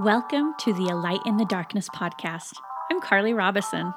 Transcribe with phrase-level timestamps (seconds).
[0.00, 2.54] Welcome to the A Light in the Darkness podcast.
[2.90, 3.92] I'm Carly Robison.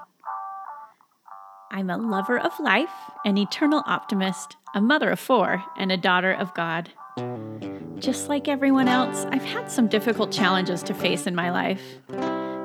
[1.72, 2.92] I'm a lover of life,
[3.24, 6.90] an eternal optimist, a mother of four, and a daughter of God.
[8.00, 11.82] Just like everyone else, I've had some difficult challenges to face in my life.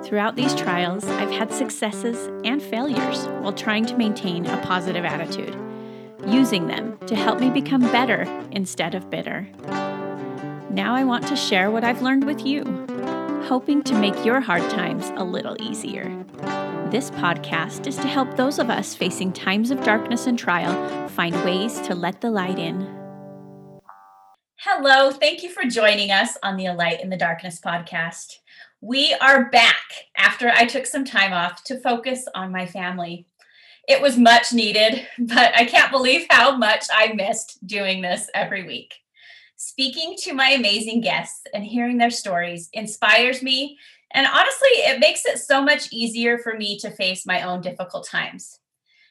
[0.05, 5.57] Throughout these trials, I've had successes and failures while trying to maintain a positive attitude,
[6.27, 9.47] using them to help me become better instead of bitter.
[10.71, 12.78] Now I want to share what I've learned with you,
[13.49, 16.05] hoping to make your hard times a little easier.
[16.91, 21.35] This podcast is to help those of us facing times of darkness and trial find
[21.47, 22.87] ways to let the light in.
[24.57, 28.35] Hello, thank you for joining us on the A Light in the Darkness podcast.
[28.83, 29.81] We are back
[30.19, 33.25] after I took some time off to focus on my family.
[33.89, 38.67] It was much needed, but I can't believe how much I missed doing this every
[38.67, 38.93] week.
[39.61, 43.77] Speaking to my amazing guests and hearing their stories inspires me.
[44.13, 48.07] And honestly, it makes it so much easier for me to face my own difficult
[48.07, 48.61] times.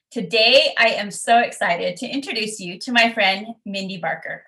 [0.10, 4.46] Today, I am so excited to introduce you to my friend, Mindi Barker.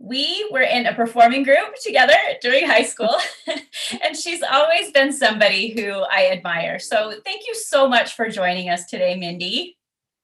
[0.00, 3.14] We were in a performing group together during high school,
[4.02, 6.80] and she's always been somebody who I admire.
[6.80, 9.78] So, thank you so much for joining us today, Mindi.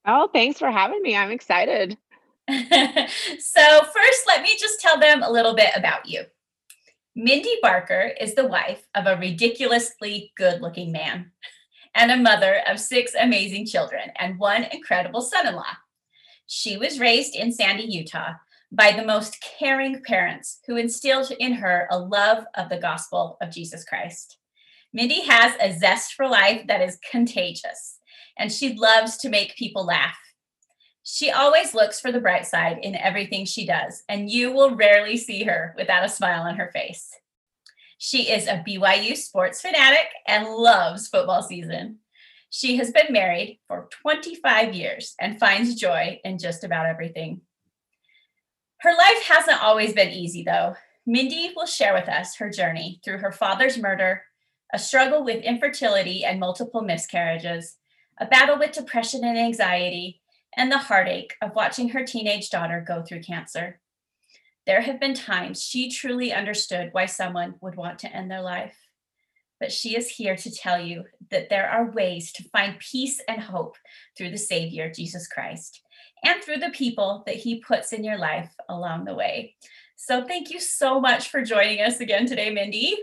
[0.04, 1.16] Oh, thanks for having me.
[1.16, 1.96] I'm excited.
[2.48, 6.22] so, first, let me just tell them a little bit about you.
[7.14, 11.30] Mindi Barker is the wife of a ridiculously good looking man
[11.94, 15.76] and a mother of six amazing children and one incredible son in law.
[16.46, 18.34] She was raised in Sandy, Utah
[18.72, 23.50] by the most caring parents who instilled in her a love of the gospel of
[23.50, 24.38] Jesus Christ.
[24.94, 27.98] Mindi has a zest for life that is contagious,
[28.38, 30.16] and she loves to make people laugh
[31.04, 35.16] she always looks for the bright side in everything she does, and you will rarely
[35.16, 37.10] see her without a smile on her face.
[37.98, 41.98] She is a BYU sports fanatic and loves football season.
[42.50, 47.40] She has been married for 25 years and finds joy in just about everything.
[48.78, 50.74] Her life hasn't always been easy, though.
[51.06, 54.24] Mindi will share with us her journey through her father's murder,
[54.72, 57.76] a struggle with infertility and multiple miscarriages,
[58.18, 60.21] a battle with depression and anxiety,
[60.56, 63.80] and the heartache of watching her teenage daughter go through cancer.
[64.66, 68.76] There have been times she truly understood why someone would want to end their life.
[69.58, 73.40] But she is here to tell you that there are ways to find peace and
[73.40, 73.76] hope
[74.16, 75.82] through the Savior, Jesus Christ,
[76.24, 79.54] and through the people that He puts in your life along the way.
[79.94, 82.96] So, thank you so much for joining us again today, Mindi.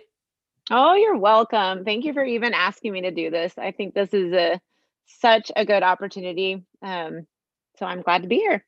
[0.70, 1.86] Oh, you're welcome.
[1.86, 3.58] Thank you for even asking me to do this.
[3.58, 4.60] I think this is a
[5.06, 6.64] such a good opportunity.
[6.82, 7.26] Um,
[7.80, 8.64] so I'm glad to be here.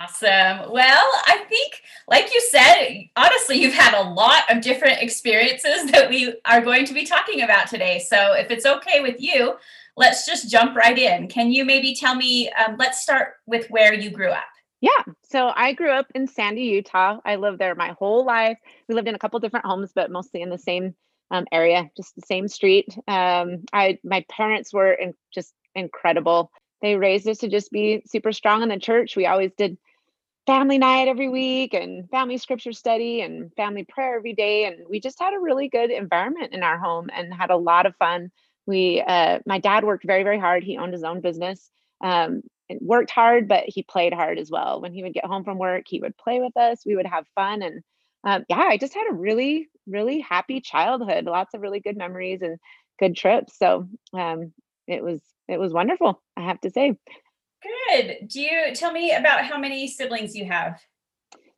[0.00, 0.72] Awesome.
[0.72, 6.10] Well, I think, like you said, honestly, you've had a lot of different experiences that
[6.10, 8.04] we are going to be talking about today.
[8.08, 9.54] So, if it's okay with you,
[9.96, 11.28] let's just jump right in.
[11.28, 12.50] Can you maybe tell me?
[12.50, 14.42] Um, let's start with where you grew up.
[14.80, 15.02] Yeah.
[15.22, 17.20] So, I grew up in Sandy, Utah.
[17.24, 18.58] I lived there my whole life.
[18.88, 20.96] We lived in a couple different homes, but mostly in the same
[21.30, 22.88] um, area, just the same street.
[23.06, 26.50] Um, I my parents were in, just incredible
[26.84, 29.16] they raised us to just be super strong in the church.
[29.16, 29.78] We always did
[30.46, 34.66] family night every week and family scripture study and family prayer every day.
[34.66, 37.86] And we just had a really good environment in our home and had a lot
[37.86, 38.30] of fun.
[38.66, 40.62] We, uh, my dad worked very, very hard.
[40.62, 41.70] He owned his own business,
[42.02, 44.82] um, and worked hard, but he played hard as well.
[44.82, 46.84] When he would get home from work, he would play with us.
[46.84, 47.62] We would have fun.
[47.62, 47.82] And
[48.24, 52.42] um, yeah, I just had a really, really happy childhood, lots of really good memories
[52.42, 52.58] and
[52.98, 53.58] good trips.
[53.58, 54.52] So um,
[54.86, 56.96] it was it was wonderful, I have to say.
[57.62, 58.28] Good.
[58.28, 60.80] Do you tell me about how many siblings you have?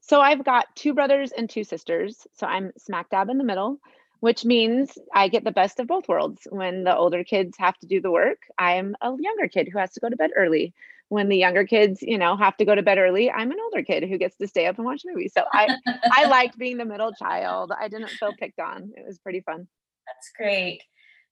[0.01, 2.27] So I've got two brothers and two sisters.
[2.35, 3.81] So I'm smack dab in the middle,
[4.21, 6.47] which means I get the best of both worlds.
[6.51, 9.93] When the older kids have to do the work, I'm a younger kid who has
[9.95, 10.73] to go to bed early.
[11.09, 13.83] When the younger kids, you know, have to go to bed early, I'm an older
[13.83, 15.33] kid who gets to stay up and watch movies.
[15.33, 15.77] So I
[16.13, 17.73] I liked being the middle child.
[17.77, 18.93] I didn't feel picked on.
[18.97, 19.67] It was pretty fun.
[20.07, 20.83] That's great.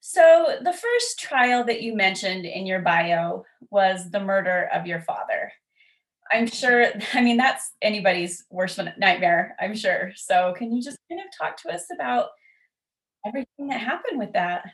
[0.06, 5.00] So, the first trial that you mentioned in your bio was the murder of your
[5.00, 5.50] father.
[6.30, 10.12] I'm sure, I mean, that's anybody's worst nightmare, I'm sure.
[10.14, 12.28] So, can you just kind of talk to us about
[13.26, 14.66] everything that happened with that?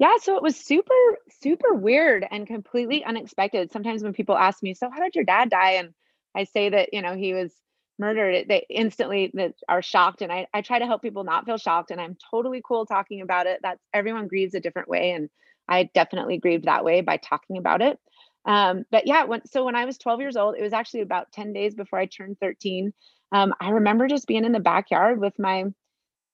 [0.00, 0.92] Yeah, so it was super,
[1.40, 3.70] super weird and completely unexpected.
[3.70, 5.74] Sometimes when people ask me, So, how did your dad die?
[5.74, 5.90] And
[6.34, 7.52] I say that, you know, he was
[7.98, 9.32] murdered they instantly
[9.68, 12.62] are shocked and I, I try to help people not feel shocked and i'm totally
[12.64, 15.28] cool talking about it that's everyone grieves a different way and
[15.68, 17.98] i definitely grieved that way by talking about it.
[18.44, 21.30] Um, but yeah when, so when i was 12 years old it was actually about
[21.32, 22.92] 10 days before i turned 13
[23.30, 25.66] um, i remember just being in the backyard with my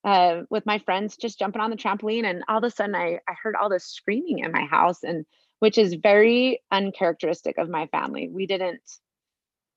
[0.04, 3.18] uh, with my friends just jumping on the trampoline and all of a sudden I,
[3.28, 5.26] I heard all this screaming in my house and
[5.58, 8.80] which is very uncharacteristic of my family we didn't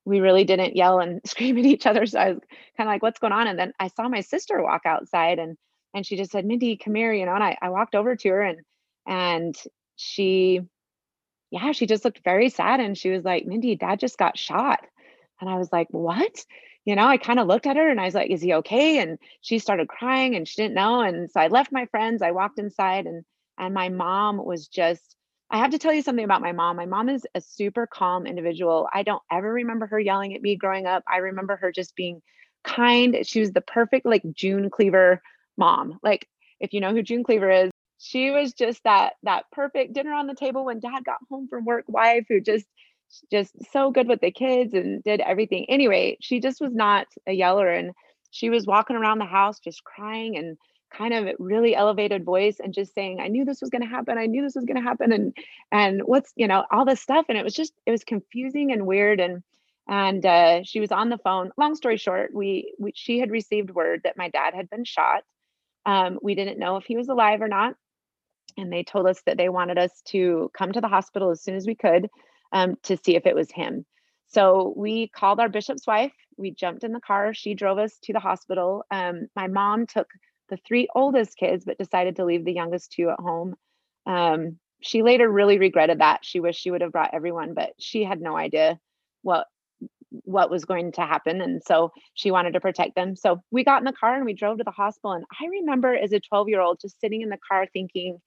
[0.06, 2.42] we really didn't yell and scream at each other so i was
[2.77, 5.57] kind of like what's going on and then i saw my sister walk outside and
[5.94, 8.30] and she just said mindi come here you know and i, I walked over to
[8.30, 8.59] her and
[9.07, 9.56] and
[9.95, 10.62] she
[11.51, 14.80] yeah she just looked very sad and she was like mindi dad just got shot
[15.39, 16.45] and i was like what
[16.86, 19.00] you know, I kind of looked at her and I was like, is he okay?
[19.00, 21.01] And she started crying and she didn't know.
[21.01, 23.24] And so I left my friends, I walked inside and
[23.57, 25.15] and my mom was just
[25.51, 26.77] I have to tell you something about my mom.
[26.77, 28.88] My mom is a super calm individual.
[28.94, 31.03] I don't ever remember her yelling at me growing up.
[31.12, 32.21] I remember her just being
[32.63, 33.18] kind.
[33.24, 35.21] She was the perfect like June Cleaver
[35.57, 36.00] mom.
[36.01, 36.27] Like
[36.62, 40.27] if you know who June Cleaver is, she was just that that perfect dinner on
[40.27, 42.65] the table when dad got home from work wife who just
[43.30, 45.65] just so good with the kids and did everything.
[45.68, 47.92] Anyway, she just was not a yeller and
[48.31, 50.57] she was walking around the house just crying and
[50.96, 54.18] kind of really elevated voice and just saying i knew this was going to happen
[54.18, 55.36] i knew this was going to happen and
[55.72, 58.86] and what's you know all this stuff and it was just it was confusing and
[58.86, 59.44] weird and
[59.88, 63.72] and uh, she was on the phone long story short we, we she had received
[63.72, 65.24] word that my dad had been shot
[65.86, 67.76] um, we didn't know if he was alive or not
[68.58, 71.56] and they told us that they wanted us to come to the hospital as soon
[71.56, 72.10] as we could
[72.52, 73.86] um, to see if it was him.
[74.28, 76.14] So we called our bishop's wife.
[76.38, 77.34] We jumped in the car.
[77.34, 78.84] She drove us to the hospital.
[78.92, 80.08] Um, my mom took
[80.51, 83.56] the three oldest kids, but decided to leave the youngest two at home.
[84.06, 86.24] Um, she later really regretted that.
[86.24, 88.80] She wished she would have brought everyone, but she had no idea
[89.24, 89.48] what
[90.24, 93.80] what was going to happen and so she wanted to protect them so we got
[93.80, 96.50] in the car and we drove to the hospital and i remember as a 12
[96.50, 98.19] year old just sitting in the car thinking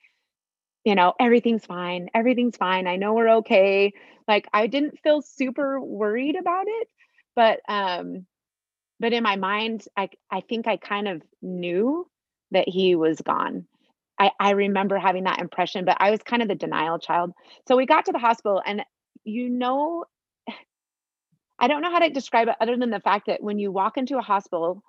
[0.84, 2.10] you know, everything's fine.
[2.14, 2.86] Everything's fine.
[2.86, 3.92] I know we're okay.
[4.28, 6.88] Like I didn't feel super worried about it,
[7.34, 8.26] but um
[9.00, 12.06] but in my mind I I think I kind of knew
[12.54, 13.66] that he was gone.
[14.18, 17.32] I I remember having that impression, but I was kind of the denial child.
[17.68, 18.82] So we got to the hospital and
[19.24, 20.04] you know
[21.58, 23.96] I don't know how to describe it other than the fact that when you walk
[23.96, 24.82] into a hospital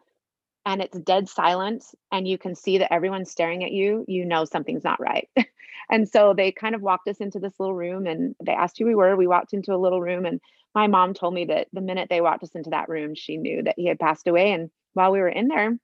[0.66, 4.46] and it's dead silence and you can see that everyone's staring at you, you know
[4.46, 5.30] something's not right.
[5.92, 8.86] and so they kind of walked us into this little room and they asked who
[8.86, 9.16] we were.
[9.16, 10.42] We walked into a little room and
[10.74, 13.64] my mom told me that the minute they walked us into that room, she knew
[13.64, 14.52] that he had passed away.
[14.52, 15.78] And while we were in there,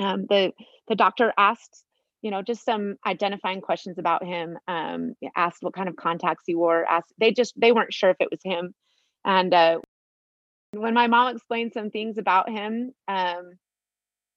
[0.00, 0.52] um, the
[0.88, 1.84] the doctor asked,
[2.22, 4.58] you know, just some identifying questions about him.
[4.68, 6.84] Um, asked what kind of contacts he wore.
[6.84, 8.74] Asked they just they weren't sure if it was him.
[9.24, 9.78] And uh,
[10.72, 13.52] when my mom explained some things about him, um,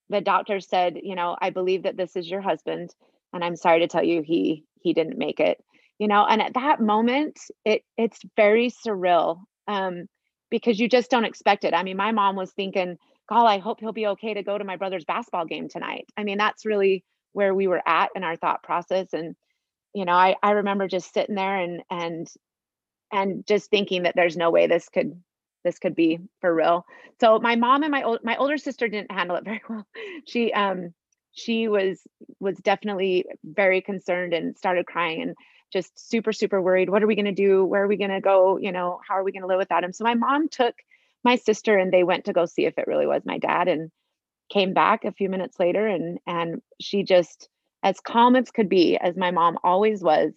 [0.09, 2.93] the doctor said, you know, I believe that this is your husband
[3.35, 5.63] and I'm sorry to tell you he he didn't make it.
[5.99, 10.07] You know, and at that moment it it's very surreal um
[10.49, 11.73] because you just don't expect it.
[11.73, 14.63] I mean, my mom was thinking, "God, I hope he'll be okay to go to
[14.63, 18.35] my brother's basketball game tonight." I mean, that's really where we were at in our
[18.37, 19.35] thought process and
[19.95, 22.27] you know, I I remember just sitting there and and
[23.11, 25.21] and just thinking that there's no way this could
[25.63, 26.85] this could be for real.
[27.21, 29.87] So my mom and my old my older sister didn't handle it very well.
[30.25, 30.93] She um
[31.31, 32.01] she was
[32.39, 35.35] was definitely very concerned and started crying and
[35.71, 36.89] just super super worried.
[36.89, 37.65] What are we going to do?
[37.65, 38.57] Where are we going to go?
[38.57, 39.93] You know, how are we going to live without him?
[39.93, 40.75] So my mom took
[41.25, 43.91] my sister and they went to go see if it really was my dad and
[44.49, 47.49] came back a few minutes later and and she just
[47.83, 50.31] as calm as could be as my mom always was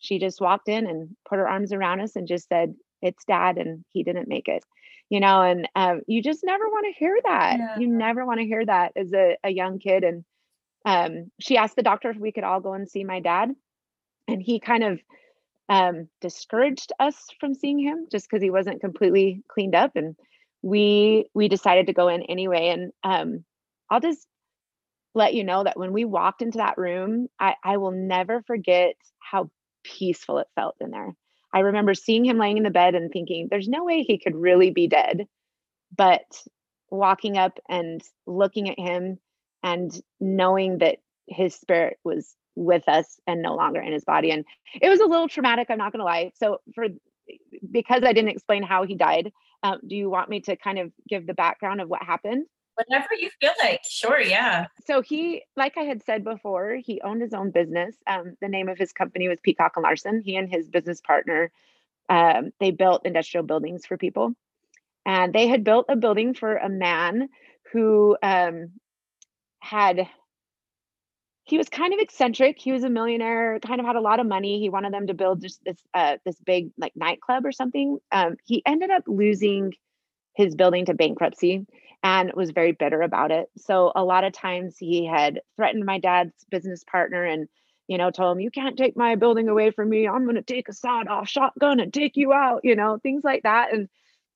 [0.00, 3.56] she just walked in and put her arms around us and just said it's dad
[3.56, 4.64] and he didn't make it
[5.08, 7.78] you know and um, you just never want to hear that yeah.
[7.78, 10.24] you never want to hear that as a, a young kid and
[10.84, 13.50] um, she asked the doctor if we could all go and see my dad
[14.26, 14.98] and he kind of
[15.68, 20.16] um, discouraged us from seeing him just because he wasn't completely cleaned up and
[20.62, 23.44] we we decided to go in anyway and um,
[23.90, 24.26] i'll just
[25.14, 28.94] let you know that when we walked into that room i i will never forget
[29.18, 29.50] how
[29.84, 31.14] peaceful it felt in there
[31.52, 34.34] I remember seeing him laying in the bed and thinking, there's no way he could
[34.34, 35.26] really be dead.
[35.96, 36.42] But
[36.90, 39.18] walking up and looking at him
[39.62, 44.30] and knowing that his spirit was with us and no longer in his body.
[44.30, 44.44] And
[44.80, 46.32] it was a little traumatic, I'm not going to lie.
[46.34, 46.88] So, for
[47.70, 50.92] because I didn't explain how he died, uh, do you want me to kind of
[51.08, 52.46] give the background of what happened?
[52.74, 53.82] Whatever you feel like.
[53.88, 54.66] Sure, yeah.
[54.86, 57.94] So he, like I had said before, he owned his own business.
[58.06, 60.22] Um, the name of his company was Peacock and Larson.
[60.24, 61.52] He and his business partner,
[62.08, 64.34] um, they built industrial buildings for people,
[65.04, 67.28] and they had built a building for a man
[67.72, 68.72] who um,
[69.60, 70.08] had.
[71.44, 72.58] He was kind of eccentric.
[72.58, 74.60] He was a millionaire, kind of had a lot of money.
[74.60, 77.98] He wanted them to build just this uh, this big like nightclub or something.
[78.12, 79.74] Um, he ended up losing
[80.34, 81.66] his building to bankruptcy
[82.02, 83.50] and was very bitter about it.
[83.58, 87.48] So a lot of times he had threatened my dad's business partner and
[87.88, 90.08] you know told him you can't take my building away from me.
[90.08, 93.24] I'm going to take a sawed off shotgun and take you out, you know, things
[93.24, 93.88] like that and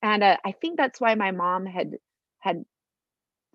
[0.03, 1.93] and uh, I think that's why my mom had
[2.41, 2.65] had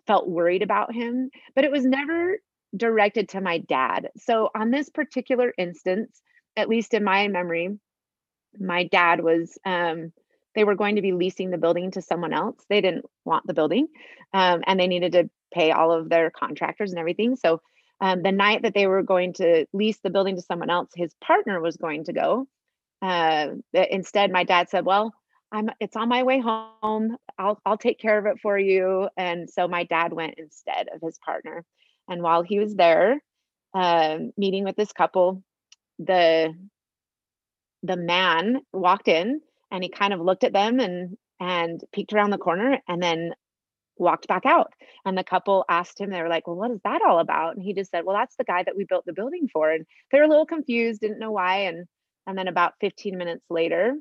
[0.07, 2.37] felt worried about him, but it was never
[2.75, 4.09] directed to my dad.
[4.17, 6.21] So on this particular instance,
[6.55, 7.77] at least in my memory,
[8.59, 10.11] my dad was um,
[10.55, 12.57] they were going to be leasing the building to someone else.
[12.69, 13.87] They didn't want the building,
[14.33, 17.35] um, and they needed to pay all of their contractors and everything.
[17.35, 17.61] So
[18.01, 21.13] um, the night that they were going to lease the building to someone else, his
[21.21, 22.47] partner was going to go.
[23.01, 25.13] Uh, instead, my dad said, "Well,
[25.51, 27.17] I'm it's on my way home.
[27.37, 31.01] I'll I'll take care of it for you." And so my dad went instead of
[31.01, 31.65] his partner.
[32.11, 33.21] And while he was there,
[33.73, 35.41] uh, meeting with this couple,
[35.97, 36.53] the
[37.83, 39.41] the man walked in
[39.71, 43.33] and he kind of looked at them and and peeked around the corner and then
[43.97, 44.73] walked back out.
[45.05, 47.55] And the couple asked him they were like well what is that all about?
[47.55, 49.71] And he just said well that's the guy that we built the building for.
[49.71, 51.59] And they were a little confused didn't know why.
[51.59, 51.87] And
[52.27, 53.95] and then about 15 minutes later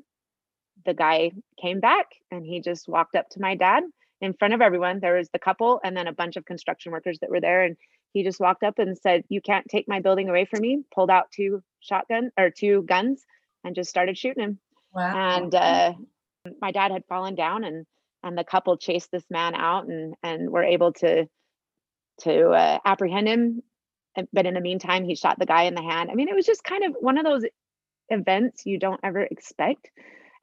[0.85, 3.83] the guy came back and he just walked up to my dad
[4.21, 4.99] in front of everyone.
[4.99, 7.63] There was the couple and then a bunch of construction workers that were there.
[7.63, 7.75] And
[8.13, 11.09] he just walked up and said you can't take my building away from me pulled
[11.09, 13.23] out two shotgun or two guns
[13.63, 14.59] and just started shooting him
[14.93, 15.37] Wow.
[15.37, 15.93] And uh,
[16.61, 17.85] my dad had fallen down, and
[18.23, 21.27] and the couple chased this man out, and and were able to
[22.21, 23.63] to uh, apprehend him.
[24.33, 26.11] But in the meantime, he shot the guy in the hand.
[26.11, 27.45] I mean, it was just kind of one of those
[28.09, 29.89] events you don't ever expect.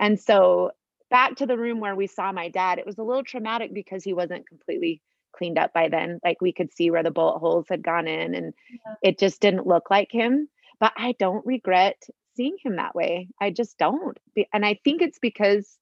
[0.00, 0.70] And so
[1.10, 4.02] back to the room where we saw my dad, it was a little traumatic because
[4.02, 5.02] he wasn't completely
[5.38, 6.20] cleaned up by then.
[6.24, 8.94] Like we could see where the bullet holes had gone in, and yeah.
[9.02, 10.48] it just didn't look like him.
[10.80, 12.02] But I don't regret
[12.36, 13.28] seeing him that way.
[13.40, 14.16] I just don't.
[14.52, 15.76] And I think it's because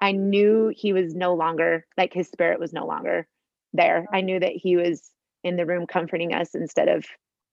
[0.00, 3.26] I knew he was no longer like his spirit was no longer
[3.72, 4.06] there.
[4.12, 5.10] I knew that he was
[5.42, 7.06] in the room comforting us instead of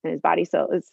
[0.04, 0.46] in his body.
[0.46, 0.92] So it was,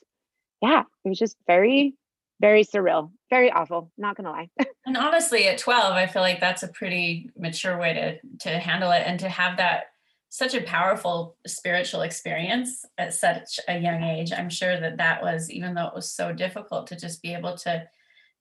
[0.60, 1.94] yeah, it was just very,
[2.40, 3.90] very surreal, very awful.
[3.98, 4.50] Not gonna lie.
[4.86, 8.90] and honestly, at 12, I feel like that's a pretty mature way to to handle
[8.92, 9.91] it and to have that
[10.34, 14.32] such a powerful spiritual experience at such a young age.
[14.32, 17.54] I'm sure that that was, even though it was so difficult to just be able
[17.58, 17.86] to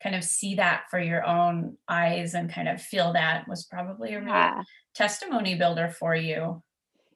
[0.01, 4.13] kind of see that for your own eyes and kind of feel that was probably
[4.13, 4.63] a real
[4.95, 6.63] testimony builder for you.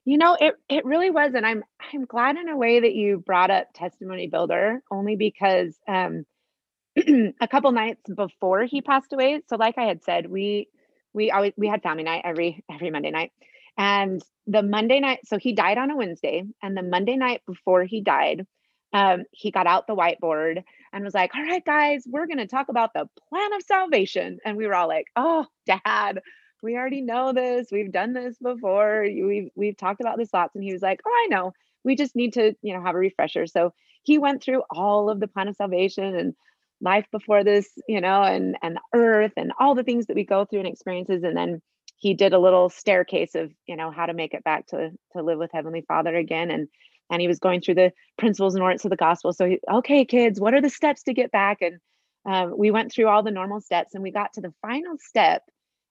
[0.03, 1.63] You know, it it really was, and I'm
[1.93, 6.25] I'm glad in a way that you brought up testimony builder, only because um,
[6.97, 9.41] a couple nights before he passed away.
[9.47, 10.67] So, like I had said, we
[11.13, 13.31] we always we had family night every every Monday night,
[13.77, 17.83] and the Monday night, so he died on a Wednesday, and the Monday night before
[17.83, 18.45] he died,
[18.93, 20.63] um, he got out the whiteboard
[20.93, 24.39] and was like, All right, guys, we're going to talk about the plan of salvation.
[24.45, 26.21] And we were all like, Oh, dad,
[26.63, 27.67] we already know this.
[27.71, 29.03] We've done this before.
[29.03, 30.55] We've, we've talked about this lots.
[30.55, 31.51] And he was like, Oh, I know.
[31.83, 33.47] We just need to, you know, have a refresher.
[33.47, 36.33] So he went through all of the plan of salvation and
[36.79, 40.45] life before this, you know, and and earth and all the things that we go
[40.45, 41.23] through and experiences.
[41.23, 41.61] And then
[42.05, 45.23] he did a little staircase of you know how to make it back to to
[45.23, 46.67] live with heavenly father again and
[47.09, 49.33] and he was going through the principles and ordinance of the gospel.
[49.33, 51.63] So he, okay kids what are the steps to get back?
[51.63, 51.79] And
[52.23, 55.41] um, we went through all the normal steps and we got to the final step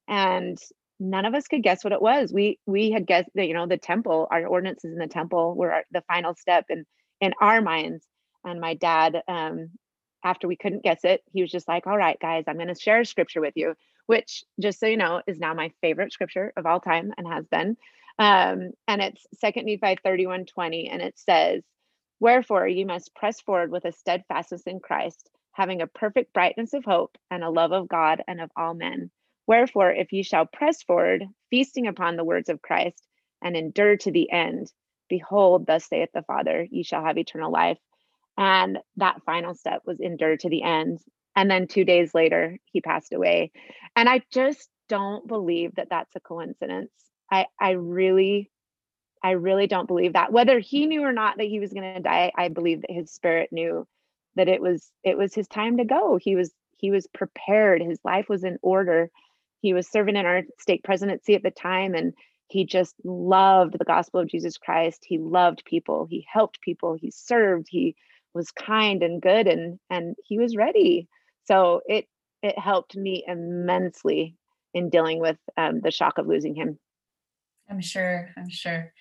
[0.06, 0.56] and
[1.00, 2.32] none of us could guess what it was.
[2.32, 5.72] We we had guessed that you know the temple our ordinances in the temple were
[5.72, 6.84] our, the final step in
[7.20, 8.06] in our minds.
[8.44, 9.70] And my dad um
[10.22, 12.74] after we couldn't guess it he was just like all right guys i'm going to
[12.74, 13.74] share a scripture with you
[14.06, 17.46] which just so you know is now my favorite scripture of all time and has
[17.46, 17.76] been
[18.18, 21.62] um, and it's second nephi 31 20 and it says
[22.20, 26.84] wherefore you must press forward with a steadfastness in christ having a perfect brightness of
[26.84, 29.10] hope and a love of god and of all men.
[29.46, 33.02] Wherefore if you shall press forward feasting upon the words of christ
[33.42, 34.70] and endure to the end
[35.08, 37.78] behold thus saith the father ye shall have eternal life.
[38.36, 40.98] And that final step was endure to the end
[41.36, 43.52] and then two days later he passed away.
[43.96, 46.90] And i just don't believe that that's a coincidence.
[47.30, 48.50] I i really
[49.22, 50.32] i really don't believe that.
[50.32, 53.10] Whether he knew or not that he was going to die i believe that his
[53.10, 53.86] spirit knew
[54.36, 56.18] that it was it was his time to go.
[56.20, 57.82] He was he was prepared.
[57.82, 59.10] His life was in order.
[59.60, 62.12] He was serving in our stake presidency at the time and
[62.48, 65.04] he just loved the gospel of jesus christ.
[65.06, 66.06] He loved people.
[66.08, 66.94] He helped people.
[66.94, 67.68] He served.
[67.70, 67.96] He
[68.34, 71.08] was kind and good and and he was ready
[71.44, 72.06] so it
[72.42, 74.36] it helped me immensely
[74.72, 76.78] in dealing with um, the shock of losing him
[77.70, 78.92] i'm sure i'm sure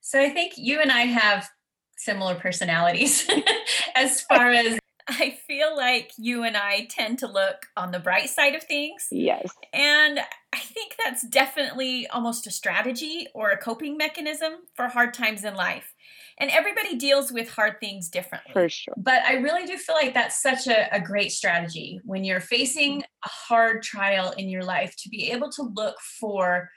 [0.00, 1.48] so i think you and i have
[1.96, 3.28] similar personalities
[3.94, 4.78] as far as
[5.08, 9.08] I feel like you and I tend to look on the bright side of things.
[9.10, 9.50] Yes.
[9.72, 10.20] And
[10.52, 15.54] I think that's definitely almost a strategy or a coping mechanism for hard times in
[15.54, 15.94] life.
[16.40, 18.52] And everybody deals with hard things differently.
[18.52, 18.94] For sure.
[18.96, 23.02] But I really do feel like that's such a, a great strategy when you're facing
[23.02, 26.70] a hard trial in your life to be able to look for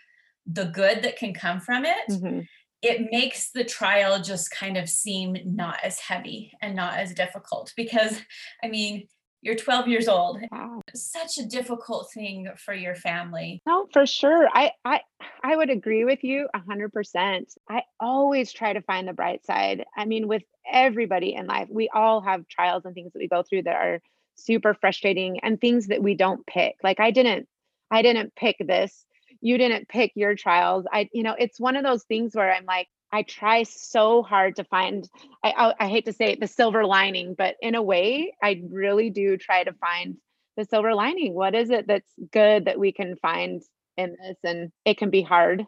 [0.47, 2.09] the good that can come from it.
[2.09, 2.39] Mm-hmm
[2.81, 7.71] it makes the trial just kind of seem not as heavy and not as difficult
[7.75, 8.19] because
[8.63, 9.07] i mean
[9.41, 10.39] you're 12 years old.
[10.51, 10.81] Wow.
[10.93, 13.61] such a difficult thing for your family.
[13.65, 14.47] No for sure.
[14.53, 15.01] I i
[15.43, 19.85] i would agree with you 100% i always try to find the bright side.
[19.97, 23.43] I mean with everybody in life we all have trials and things that we go
[23.43, 23.99] through that are
[24.35, 26.75] super frustrating and things that we don't pick.
[26.83, 27.47] Like i didn't
[27.89, 29.05] i didn't pick this.
[29.41, 30.85] You didn't pick your trials.
[30.91, 34.55] I you know it's one of those things where i'm like i try so hard
[34.55, 35.09] to find
[35.43, 38.61] I, I, I hate to say it the silver lining but in a way i
[38.69, 40.17] really do try to find
[40.57, 43.61] the silver lining what is it that's good that we can find
[43.97, 45.65] in this and it can be hard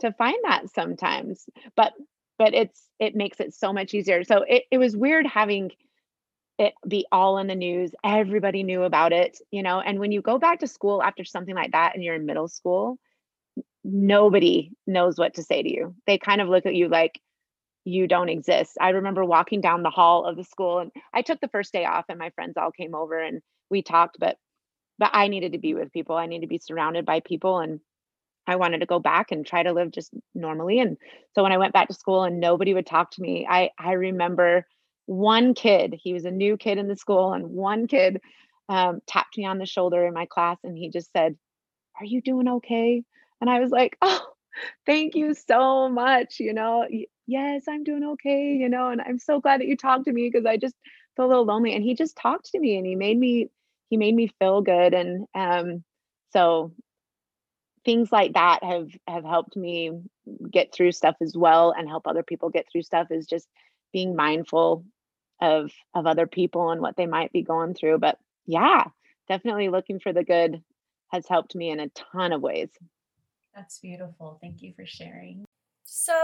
[0.00, 1.44] to find that sometimes
[1.76, 1.92] but
[2.38, 5.70] but it's it makes it so much easier so it, it was weird having
[6.60, 7.92] it be all in the news.
[8.04, 9.80] Everybody knew about it, you know.
[9.80, 12.48] And when you go back to school after something like that and you're in middle
[12.48, 12.98] school,
[13.84, 15.94] nobody knows what to say to you.
[16.06, 17.20] They kind of look at you like
[17.84, 18.76] you don't exist.
[18.80, 21.84] I remember walking down the hall of the school and I took the first day
[21.84, 24.36] off and my friends all came over and we talked, but
[24.98, 26.14] but I needed to be with people.
[26.16, 27.80] I needed to be surrounded by people and
[28.46, 30.80] I wanted to go back and try to live just normally.
[30.80, 30.98] And
[31.34, 33.92] so when I went back to school and nobody would talk to me, I I
[33.92, 34.66] remember
[35.06, 38.20] one kid, he was a new kid in the school, and one kid
[38.68, 41.36] um, tapped me on the shoulder in my class and he just said,
[41.98, 43.04] Are you doing okay?
[43.40, 44.26] And I was like, Oh,
[44.86, 46.40] thank you so much.
[46.40, 46.86] You know,
[47.26, 48.54] yes, I'm doing okay.
[48.54, 50.74] You know, and I'm so glad that you talked to me because I just
[51.16, 51.74] feel a little lonely.
[51.74, 53.48] And he just talked to me and he made me,
[53.88, 54.94] he made me feel good.
[54.94, 55.84] And um,
[56.32, 56.72] so
[57.84, 59.90] things like that have have helped me
[60.50, 63.48] get through stuff as well and help other people get through stuff is just
[63.92, 64.84] being mindful
[65.40, 68.84] of of other people and what they might be going through but yeah
[69.28, 70.62] definitely looking for the good
[71.08, 72.68] has helped me in a ton of ways
[73.60, 75.44] that's beautiful thank you for sharing
[75.84, 76.14] so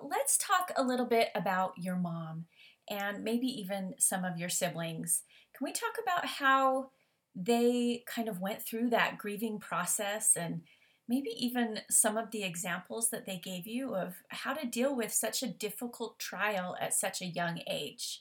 [0.00, 2.44] let's talk a little bit about your mom
[2.88, 5.22] and maybe even some of your siblings
[5.56, 6.90] can we talk about how
[7.34, 10.60] they kind of went through that grieving process and
[11.08, 15.12] maybe even some of the examples that they gave you of how to deal with
[15.12, 18.20] such a difficult trial at such a young age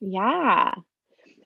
[0.00, 0.72] yeah.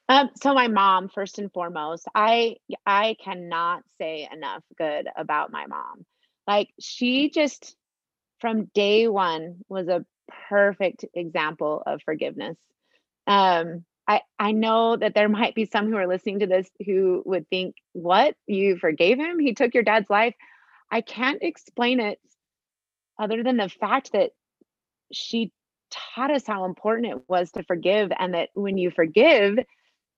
[0.08, 5.66] Um, so my mom, first and foremost, I I cannot say enough good about my
[5.66, 6.04] mom.
[6.46, 7.76] Like she just
[8.40, 10.04] from day one was a
[10.48, 12.56] perfect example of forgiveness.
[13.26, 17.22] Um, I I know that there might be some who are listening to this who
[17.26, 18.34] would think, "What?
[18.46, 19.38] You forgave him?
[19.38, 20.34] He took your dad's life?"
[20.90, 22.18] I can't explain it
[23.18, 24.32] other than the fact that
[25.12, 25.52] she
[25.90, 29.58] taught us how important it was to forgive and that when you forgive,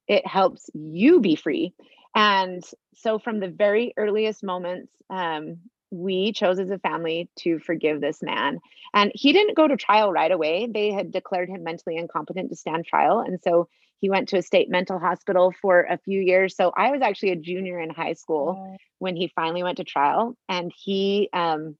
[0.07, 1.73] it helps you be free.
[2.15, 2.63] And
[2.95, 5.57] so, from the very earliest moments, um,
[5.93, 8.59] we chose as a family to forgive this man.
[8.93, 10.67] And he didn't go to trial right away.
[10.71, 13.19] They had declared him mentally incompetent to stand trial.
[13.19, 13.67] And so
[13.99, 16.55] he went to a state mental hospital for a few years.
[16.55, 18.77] So I was actually a junior in high school oh.
[18.99, 20.35] when he finally went to trial.
[20.49, 21.77] And he um,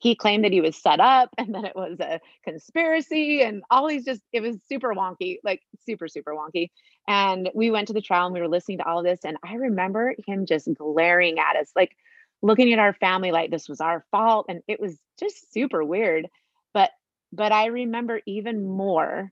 [0.00, 3.86] he claimed that he was set up and that it was a conspiracy and all
[3.86, 6.70] these just it was super wonky like super super wonky
[7.06, 9.36] and we went to the trial and we were listening to all of this and
[9.44, 11.96] i remember him just glaring at us like
[12.42, 16.26] looking at our family like this was our fault and it was just super weird
[16.74, 16.90] but
[17.32, 19.30] but i remember even more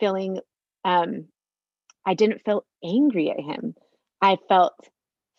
[0.00, 0.38] feeling
[0.84, 1.26] um
[2.06, 3.74] i didn't feel angry at him
[4.22, 4.74] i felt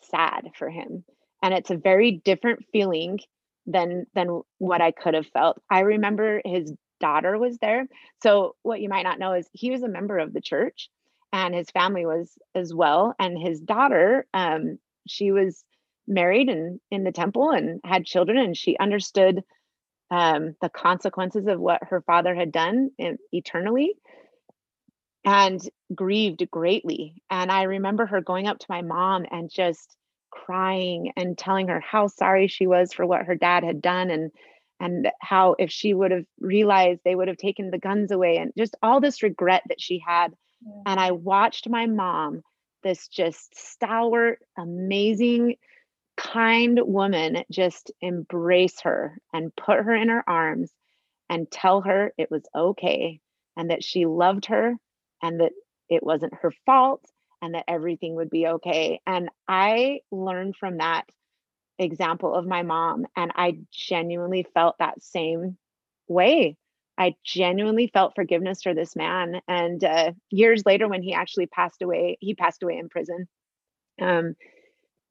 [0.02, 1.04] sad for him
[1.42, 3.18] and it's a very different feeling
[3.66, 5.60] than than what I could have felt.
[5.70, 7.86] I remember his daughter was there.
[8.22, 10.90] So what you might not know is he was a member of the church
[11.32, 15.64] and his family was as well and his daughter um she was
[16.10, 19.42] married and in the temple and had children and she understood
[20.10, 23.94] um the consequences of what her father had done in, eternally
[25.24, 25.60] and
[25.94, 29.96] grieved greatly and i remember her going up to my mom and just
[30.30, 34.30] crying and telling her how sorry she was for what her dad had done and
[34.80, 38.52] and how if she would have realized they would have taken the guns away and
[38.56, 40.32] just all this regret that she had
[40.64, 40.82] yeah.
[40.86, 42.42] and i watched my mom
[42.82, 45.54] this just stalwart amazing
[46.16, 50.70] kind woman just embrace her and put her in her arms
[51.28, 53.20] and tell her it was okay
[53.56, 54.74] and that she loved her
[55.22, 55.52] and that
[55.88, 57.04] it wasn't her fault
[57.42, 59.00] and that everything would be okay.
[59.06, 61.04] And I learned from that
[61.78, 65.56] example of my mom, and I genuinely felt that same
[66.08, 66.56] way.
[66.98, 69.40] I genuinely felt forgiveness for this man.
[69.48, 73.26] And uh, years later, when he actually passed away, he passed away in prison.
[74.00, 74.34] Um,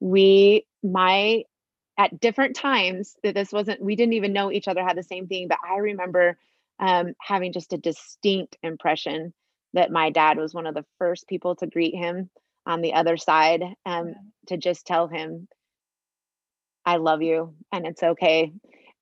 [0.00, 1.44] we, my,
[1.98, 5.26] at different times, that this wasn't, we didn't even know each other had the same
[5.26, 6.38] thing, but I remember
[6.78, 9.34] um, having just a distinct impression
[9.74, 12.30] that my dad was one of the first people to greet him
[12.66, 14.14] on the other side um, yeah.
[14.48, 15.46] to just tell him,
[16.84, 18.52] I love you and it's okay.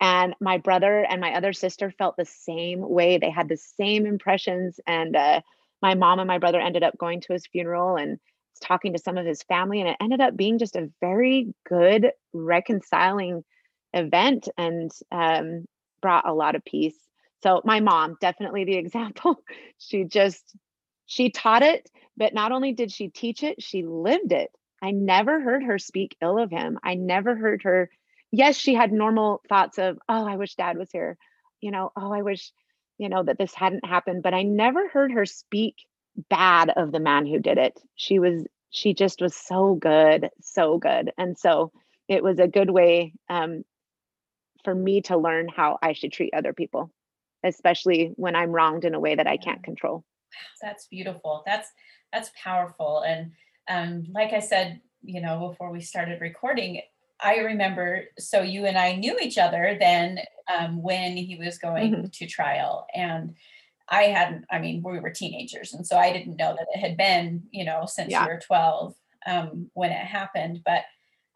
[0.00, 3.18] And my brother and my other sister felt the same way.
[3.18, 4.78] They had the same impressions.
[4.86, 5.40] And uh,
[5.82, 8.18] my mom and my brother ended up going to his funeral and
[8.58, 9.80] talking to some of his family.
[9.80, 13.44] And it ended up being just a very good reconciling
[13.92, 15.64] event and um,
[16.00, 16.96] brought a lot of peace.
[17.42, 19.36] So my mom, definitely the example.
[19.78, 20.54] she just
[21.06, 24.50] she taught it, but not only did she teach it, she lived it.
[24.82, 26.78] I never heard her speak ill of him.
[26.82, 27.90] I never heard her
[28.30, 31.16] yes, she had normal thoughts of, "Oh, I wish dad was here."
[31.60, 32.52] You know, "Oh, I wish,
[32.98, 35.76] you know, that this hadn't happened." But I never heard her speak
[36.30, 37.80] bad of the man who did it.
[37.94, 41.12] She was she just was so good, so good.
[41.16, 41.72] And so
[42.06, 43.64] it was a good way um,
[44.62, 46.90] for me to learn how I should treat other people
[47.44, 50.04] especially when I'm wronged in a way that I can't control.
[50.60, 51.42] That's beautiful.
[51.46, 51.68] That's
[52.12, 53.04] that's powerful.
[53.06, 53.32] And
[53.68, 56.80] um, like I said, you know, before we started recording,
[57.20, 58.04] I remember.
[58.18, 60.20] So you and I knew each other then
[60.52, 62.06] um, when he was going mm-hmm.
[62.12, 63.34] to trial, and
[63.90, 64.44] I hadn't.
[64.50, 67.64] I mean, we were teenagers, and so I didn't know that it had been, you
[67.64, 68.24] know, since yeah.
[68.24, 68.94] you were twelve
[69.26, 70.62] um, when it happened.
[70.64, 70.82] But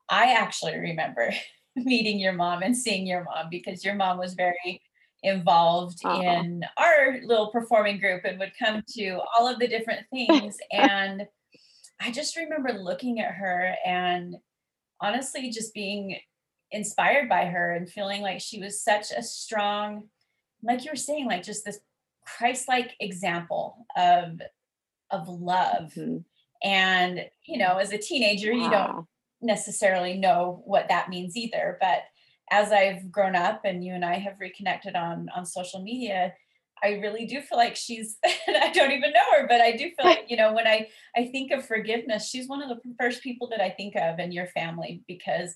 [0.08, 1.32] I actually remember
[1.76, 4.80] meeting your mom and seeing your mom because your mom was very
[5.22, 6.20] involved uh-huh.
[6.20, 10.58] in our little performing group and would come to all of the different things.
[10.72, 11.26] and
[12.00, 14.36] I just remember looking at her and
[15.00, 16.18] honestly just being
[16.72, 20.08] inspired by her and feeling like she was such a strong,
[20.62, 21.78] like you were saying, like just this
[22.26, 24.40] Christ-like example of
[25.10, 25.92] of love.
[25.96, 26.18] Mm-hmm.
[26.64, 28.58] And you know, as a teenager, wow.
[28.58, 29.06] you don't
[29.40, 32.04] necessarily know what that means either, but
[32.50, 36.34] as I've grown up and you and I have reconnected on on social media,
[36.82, 40.04] I really do feel like she's I don't even know her, but I do feel
[40.04, 43.48] like, you know, when I I think of forgiveness, she's one of the first people
[43.48, 45.54] that I think of in your family because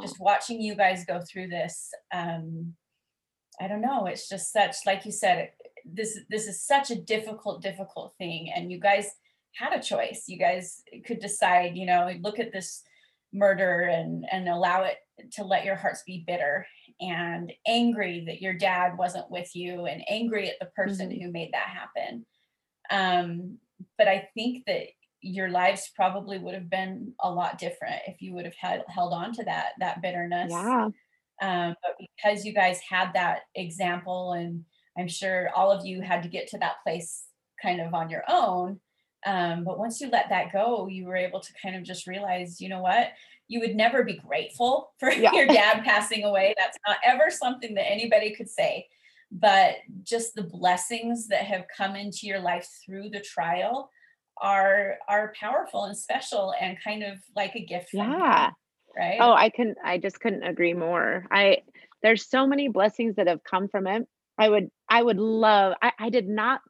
[0.00, 2.74] just watching you guys go through this um
[3.60, 5.50] I don't know, it's just such like you said
[5.84, 9.10] this this is such a difficult difficult thing and you guys
[9.54, 10.24] had a choice.
[10.28, 12.82] You guys could decide, you know, look at this
[13.32, 14.96] murder and and allow it
[15.32, 16.66] to let your hearts be bitter
[17.00, 21.24] and angry that your dad wasn't with you and angry at the person mm-hmm.
[21.24, 22.26] who made that happen
[22.90, 23.58] um,
[23.96, 24.82] but i think that
[25.22, 29.14] your lives probably would have been a lot different if you would have had held
[29.14, 30.88] on to that that bitterness yeah
[31.40, 34.62] um, but because you guys had that example and
[34.98, 37.24] i'm sure all of you had to get to that place
[37.60, 38.80] kind of on your own
[39.24, 42.60] um, but once you let that go, you were able to kind of just realize,
[42.60, 43.12] you know what?
[43.48, 45.32] You would never be grateful for yeah.
[45.32, 46.54] your dad passing away.
[46.58, 48.88] That's not ever something that anybody could say.
[49.30, 53.90] But just the blessings that have come into your life through the trial
[54.40, 57.90] are are powerful and special and kind of like a gift.
[57.92, 58.50] yeah.
[58.96, 59.18] right.
[59.20, 61.24] Oh, I can I just couldn't agree more.
[61.30, 61.62] I
[62.02, 64.06] there's so many blessings that have come from it.
[64.38, 66.60] I would I would love I, I did not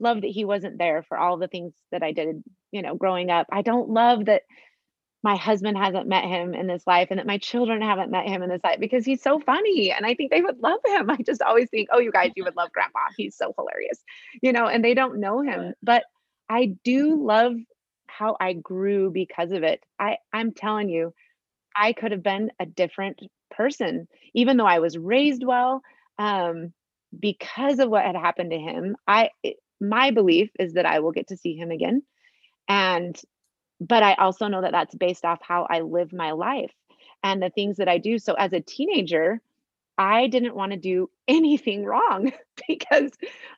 [0.00, 3.30] love that he wasn't there for all the things that I did, you know, growing
[3.30, 3.46] up.
[3.50, 4.42] I don't love that
[5.22, 8.42] my husband hasn't met him in this life and that my children haven't met him
[8.42, 11.10] in this life because he's so funny and I think they would love him.
[11.10, 13.00] I just always think, oh, you guys, you would love grandpa.
[13.16, 13.98] He's so hilarious,
[14.40, 15.74] you know, and they don't know him.
[15.82, 16.04] But
[16.48, 17.54] I do love
[18.06, 19.82] how I grew because of it.
[19.98, 21.12] I, I'm telling you,
[21.74, 25.82] I could have been a different person, even though I was raised well.
[26.18, 26.72] Um,
[27.18, 29.30] because of what had happened to him, I
[29.80, 32.02] my belief is that I will get to see him again.
[32.66, 33.20] And,
[33.80, 36.72] but I also know that that's based off how I live my life
[37.22, 38.18] and the things that I do.
[38.18, 39.40] So as a teenager,
[39.96, 42.32] I didn't want to do anything wrong
[42.68, 43.10] because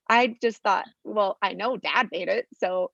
[0.08, 2.46] I just thought, well, I know dad made it.
[2.58, 2.90] So,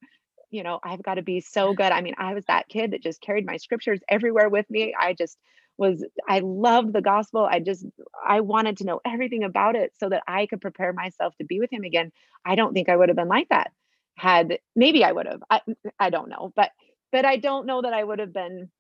[0.51, 1.93] you know, I've got to be so good.
[1.93, 4.95] I mean, I was that kid that just carried my scriptures everywhere with me.
[4.99, 5.37] I just
[5.79, 7.47] was I loved the gospel.
[7.51, 7.85] I just
[8.27, 11.61] I wanted to know everything about it so that I could prepare myself to be
[11.61, 12.13] with him again.
[12.45, 13.73] I don't think I would have been like that.
[14.17, 15.43] Had maybe I would have.
[15.51, 15.61] I
[15.99, 16.71] I don't know, but
[17.13, 18.71] but I don't know that I would have been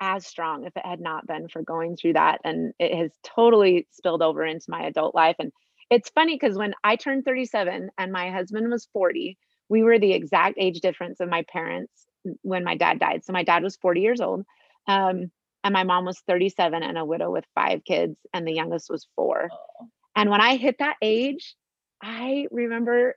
[0.00, 3.86] as strong if it had not been for going through that and it has totally
[3.90, 5.52] spilled over into my adult life and
[5.90, 9.36] it's funny cuz when I turned 37 and my husband was 40,
[9.68, 12.06] we were the exact age difference of my parents
[12.42, 13.24] when my dad died.
[13.24, 14.44] So my dad was 40 years old.
[14.86, 15.30] Um,
[15.62, 19.06] and my mom was 37 and a widow with five kids, and the youngest was
[19.16, 19.48] four.
[19.52, 19.88] Oh.
[20.16, 21.54] And when I hit that age,
[22.02, 23.16] I remember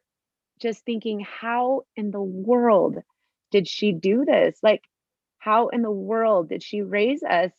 [0.60, 2.98] just thinking, how in the world
[3.52, 4.58] did she do this?
[4.62, 4.84] Like,
[5.40, 7.52] how in the world did she raise us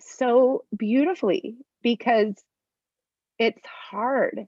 [0.00, 1.56] so beautifully?
[1.82, 2.34] Because
[3.38, 4.46] it's hard.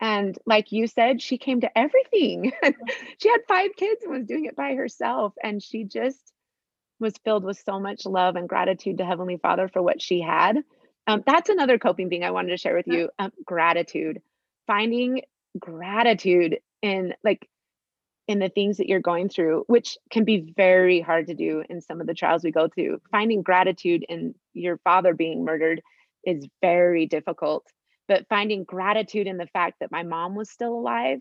[0.00, 2.52] And like you said, she came to everything.
[3.18, 5.34] she had five kids and was doing it by herself.
[5.42, 6.32] And she just
[7.00, 10.58] was filled with so much love and gratitude to Heavenly Father for what she had.
[11.06, 14.20] Um, that's another coping thing I wanted to share with you um, gratitude,
[14.66, 15.22] finding
[15.58, 17.48] gratitude in like
[18.26, 21.80] in the things that you're going through, which can be very hard to do in
[21.80, 23.00] some of the trials we go through.
[23.10, 25.80] Finding gratitude in your father being murdered
[26.24, 27.66] is very difficult,
[28.06, 31.20] but finding gratitude in the fact that my mom was still alive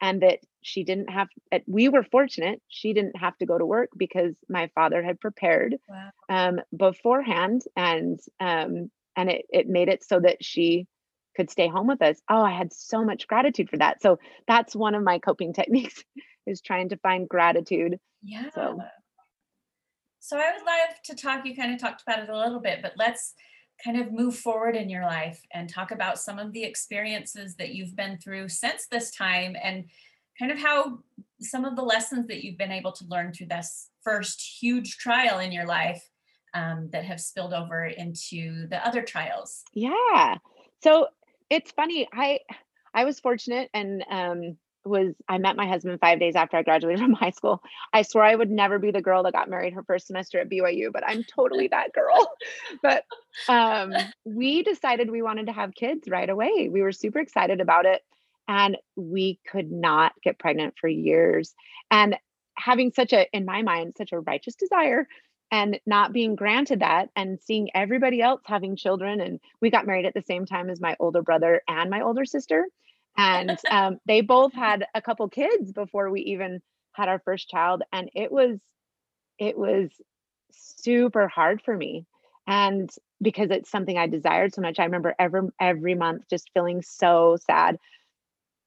[0.00, 1.28] and that she didn't have
[1.66, 5.76] we were fortunate she didn't have to go to work because my father had prepared
[5.88, 6.10] wow.
[6.28, 10.86] um, beforehand and um, and it, it made it so that she
[11.36, 12.20] could stay home with us.
[12.30, 14.02] Oh i had so much gratitude for that.
[14.02, 16.02] So that's one of my coping techniques
[16.46, 17.98] is trying to find gratitude.
[18.22, 18.50] Yeah.
[18.54, 18.80] So
[20.20, 22.80] so i would love to talk you kind of talked about it a little bit
[22.80, 23.34] but let's
[23.82, 27.74] kind of move forward in your life and talk about some of the experiences that
[27.74, 29.84] you've been through since this time and
[30.38, 30.98] kind of how
[31.40, 35.38] some of the lessons that you've been able to learn through this first huge trial
[35.38, 36.02] in your life
[36.54, 39.62] um, that have spilled over into the other trials.
[39.74, 40.36] Yeah.
[40.82, 41.08] So
[41.50, 42.38] it's funny i
[42.94, 47.00] i was fortunate and um was I met my husband five days after I graduated
[47.02, 47.62] from high school.
[47.92, 50.50] I swore I would never be the girl that got married her first semester at
[50.50, 52.30] BYU, but I'm totally that girl.
[52.82, 53.04] but
[53.48, 53.92] um,
[54.24, 56.68] we decided we wanted to have kids right away.
[56.70, 58.02] We were super excited about it.
[58.46, 61.54] And we could not get pregnant for years.
[61.90, 62.18] And
[62.56, 65.08] having such a, in my mind, such a righteous desire
[65.50, 69.20] and not being granted that and seeing everybody else having children.
[69.20, 72.24] And we got married at the same time as my older brother and my older
[72.24, 72.66] sister
[73.16, 76.60] and um, they both had a couple kids before we even
[76.92, 78.58] had our first child and it was
[79.38, 79.90] it was
[80.52, 82.06] super hard for me
[82.46, 82.90] and
[83.22, 87.36] because it's something i desired so much i remember every every month just feeling so
[87.46, 87.78] sad.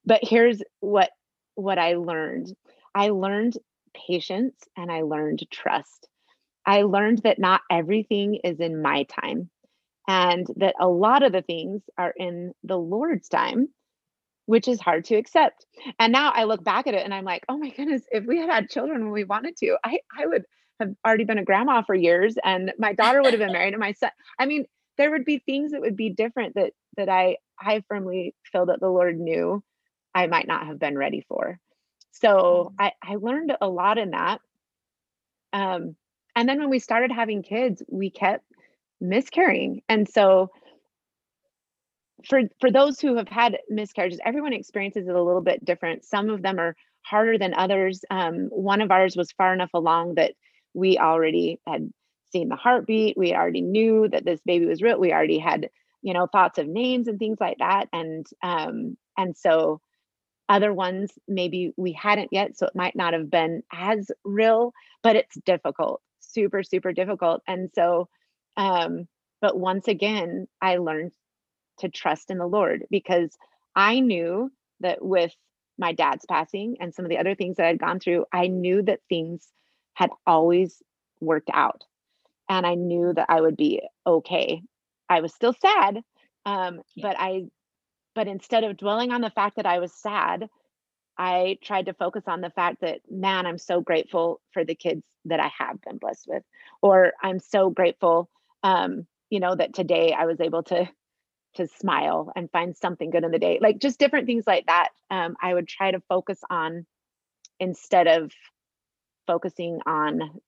[0.06, 1.10] But here's what
[1.56, 2.54] what i learned.
[2.96, 3.58] I learned
[3.94, 6.08] patience and i learned trust.
[6.66, 9.50] I learned that not everything is in my time
[10.08, 13.70] and that a lot of the things are in the lord's time
[14.48, 15.66] which is hard to accept.
[16.00, 18.40] And now I look back at it and I'm like, oh my goodness, if we
[18.40, 20.46] had had children when we wanted to, I, I would
[20.80, 23.80] have already been a grandma for years and my daughter would have been married and
[23.80, 24.10] my son.
[24.40, 24.66] I mean,
[24.98, 28.80] there would be things that would be different that that I I firmly feel that
[28.80, 29.64] the Lord knew
[30.16, 31.60] I might not have been ready for.
[32.12, 32.76] So mm.
[32.80, 34.42] I, I learned a lot in that.
[35.54, 35.96] Um,
[36.36, 38.46] and then when we started having kids, we kept
[39.00, 39.82] miscarrying.
[39.90, 40.52] And so
[42.28, 46.04] for for those who have had miscarriages everyone experiences it a little bit different.
[46.06, 48.04] Some of them are harder than others.
[48.12, 50.34] Um, one of ours was far enough along that
[50.74, 51.90] we already had
[52.32, 53.18] seen the heartbeat.
[53.18, 55.00] We already knew that this baby was real.
[55.00, 55.70] We already had
[56.02, 57.88] you know thoughts of names and things like that.
[57.94, 59.82] And um and so
[60.50, 64.72] other ones maybe we hadn't yet so it might not have been as real
[65.04, 67.42] but it's difficult super super difficult.
[67.48, 68.08] And so
[68.58, 69.08] um
[69.42, 71.12] but once again i learned
[71.80, 73.38] to trust in the Lord because
[73.76, 75.34] I knew that with
[75.78, 78.82] my dad's passing and some of the other things that I'd gone through, I knew
[78.84, 79.48] that things
[79.94, 80.82] had always
[81.20, 81.84] worked out
[82.50, 84.62] and I knew that I would be okay.
[85.10, 86.02] I was still sad,
[86.46, 87.46] um, but I,
[88.16, 90.50] but instead of dwelling on the fact that I was sad,
[91.18, 95.04] I tried to focus on the fact that, man, I'm so grateful for the kids
[95.26, 96.44] that I have been blessed with,
[96.82, 98.30] or I'm so grateful,
[98.64, 100.88] um, you know, that today I was able to
[101.58, 104.90] to smile and find something good in the day like just different things like that
[105.12, 106.86] um, i would try to focus on
[107.60, 108.32] instead of
[109.26, 110.40] focusing on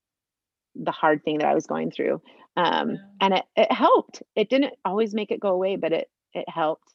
[0.76, 2.22] the hard thing that i was going through
[2.60, 2.98] um, yeah.
[3.22, 4.22] and it, it helped.
[4.36, 6.94] It didn't always make it go away but it it helped.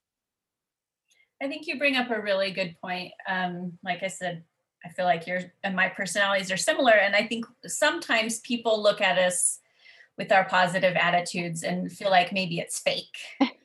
[1.43, 4.45] I think you bring up a really good point um, like i said
[4.85, 9.01] i feel like your and my personalities are similar and i think sometimes people look
[9.01, 9.59] at us
[10.17, 13.19] with our positive attitudes and feel like maybe it's fake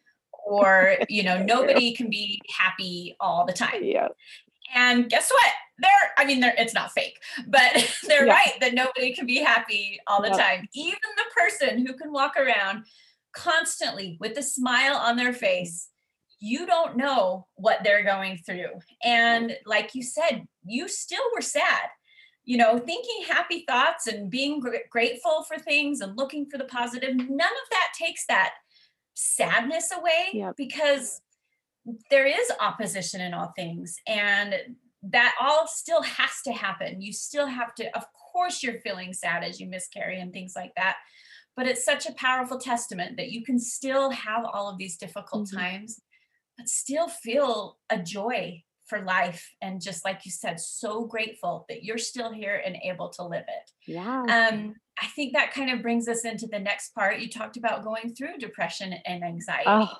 [0.49, 3.83] or you know nobody can be happy all the time.
[3.83, 4.07] Yeah.
[4.73, 5.53] And guess what?
[5.81, 7.71] They're i mean they're it's not fake but
[8.07, 8.33] they're yeah.
[8.33, 10.67] right that nobody can be happy all the time.
[10.73, 12.85] Even the person who can walk around
[13.31, 15.89] constantly with a smile on their face
[16.39, 18.79] you don't know what they're going through.
[19.03, 21.89] And like you said, you still were sad.
[22.45, 26.65] You know, thinking happy thoughts and being gr- grateful for things and looking for the
[26.65, 28.53] positive, none of that takes that
[29.19, 30.55] sadness away Yep.
[30.57, 31.21] because
[32.09, 34.55] there is opposition in all things and
[35.01, 37.01] that all still has to happen.
[37.01, 40.73] You still have to, of course, you're feeling sad as you miscarry and things like
[40.75, 40.97] that.
[41.55, 45.49] But it's such a powerful testament that you can still have all of these difficult
[45.49, 45.55] Mhm.
[45.57, 46.01] times,
[46.57, 49.51] but still feel a joy for life.
[49.61, 53.45] And just like you said, so grateful that you're still here and able to live
[53.47, 53.71] it.
[53.89, 54.21] Yeah.
[54.21, 57.19] Um, I think that kind of brings us into the next part.
[57.19, 59.63] You talked about going through depression and anxiety.
[59.65, 59.91] Oh,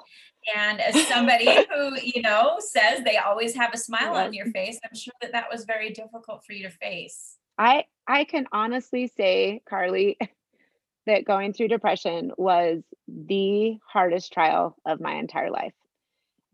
[0.56, 4.80] And as somebody who, you know, says they always have a smile on your face,
[4.84, 7.38] I'm sure that that was very difficult for you to face.
[7.58, 10.18] I I can honestly say, Carly,
[11.08, 15.74] that going through depression was the hardest trial of my entire life.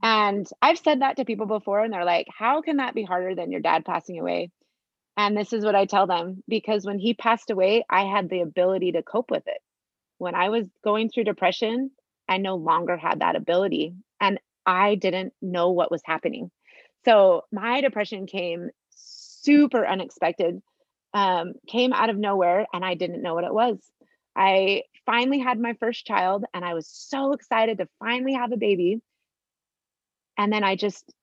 [0.01, 3.35] And I've said that to people before, and they're like, How can that be harder
[3.35, 4.51] than your dad passing away?
[5.17, 8.41] And this is what I tell them because when he passed away, I had the
[8.41, 9.61] ability to cope with it.
[10.17, 11.91] When I was going through depression,
[12.27, 16.51] I no longer had that ability, and I didn't know what was happening.
[17.05, 20.61] So my depression came super unexpected,
[21.13, 23.77] um, came out of nowhere, and I didn't know what it was.
[24.35, 28.57] I finally had my first child, and I was so excited to finally have a
[28.57, 29.01] baby.
[30.37, 31.13] And then I just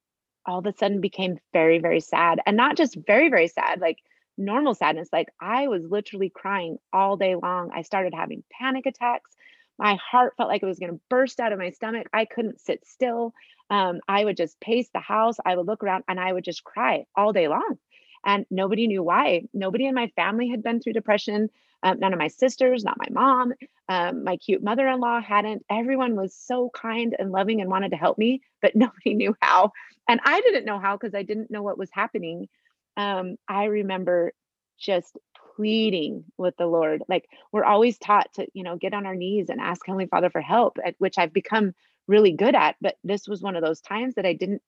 [0.46, 2.40] all of a sudden became very, very sad.
[2.46, 3.98] And not just very, very sad, like
[4.36, 5.08] normal sadness.
[5.12, 7.70] Like I was literally crying all day long.
[7.74, 9.30] I started having panic attacks.
[9.78, 12.06] My heart felt like it was going to burst out of my stomach.
[12.12, 13.34] I couldn't sit still.
[13.70, 15.36] Um, I would just pace the house.
[15.44, 17.78] I would look around and I would just cry all day long.
[18.24, 19.42] And nobody knew why.
[19.52, 21.48] Nobody in my family had been through depression.
[21.82, 23.52] Um, none of my sisters, not my mom,
[23.88, 25.64] um, my cute mother in law hadn't.
[25.70, 29.72] Everyone was so kind and loving and wanted to help me, but nobody knew how.
[30.08, 32.48] And I didn't know how because I didn't know what was happening.
[32.96, 34.32] Um, I remember
[34.78, 35.16] just
[35.56, 37.02] pleading with the Lord.
[37.08, 40.30] Like we're always taught to, you know, get on our knees and ask Heavenly Father
[40.30, 41.72] for help, at which I've become
[42.08, 42.76] really good at.
[42.80, 44.62] But this was one of those times that I didn't,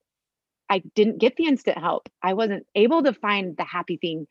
[0.69, 2.09] I didn't get the instant help.
[2.23, 4.27] I wasn't able to find the happy thing.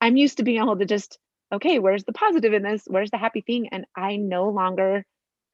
[0.00, 1.18] I'm used to being able to just,
[1.52, 2.82] okay, where's the positive in this?
[2.86, 3.68] Where's the happy thing?
[3.72, 5.04] And I no longer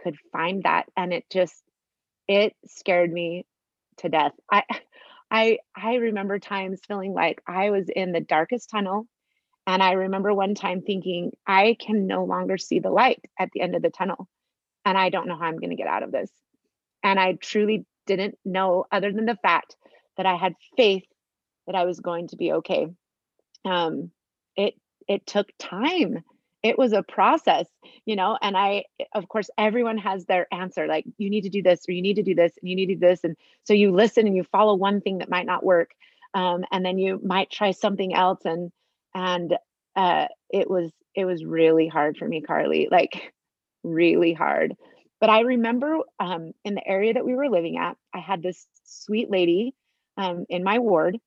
[0.03, 0.87] could find that.
[0.97, 1.63] And it just,
[2.29, 3.47] it scared me
[3.99, 4.33] to death.
[4.51, 4.63] I,
[5.31, 9.07] I, I remember times feeling like I was in the darkest tunnel
[9.69, 13.61] and I remember one time thinking, I can no longer see the light at the
[13.61, 14.27] end of the tunnel.
[14.87, 16.31] And I don't know how I'm going to get out of this.
[17.03, 19.77] And I truly didn't know, other than the fact
[20.17, 21.05] that I had faith
[21.67, 22.87] that I was going to be okay.
[23.67, 24.11] Um,
[24.57, 24.73] it
[25.09, 26.23] it took time.
[26.63, 27.67] It was a process,
[28.05, 31.63] you know, and I, of course, everyone has their answer like, you need to do
[31.63, 33.23] this, or you need to do this, and you need to do this.
[33.23, 35.93] And so you listen and you follow one thing that might not work.
[36.35, 38.41] Um, and then you might try something else.
[38.45, 38.73] And
[39.15, 39.57] and
[39.97, 43.33] uh, it was it was really hard for me carly like
[43.83, 44.75] really hard
[45.21, 48.67] but i remember um, in the area that we were living at i had this
[48.85, 49.75] sweet lady
[50.17, 51.19] um, in my ward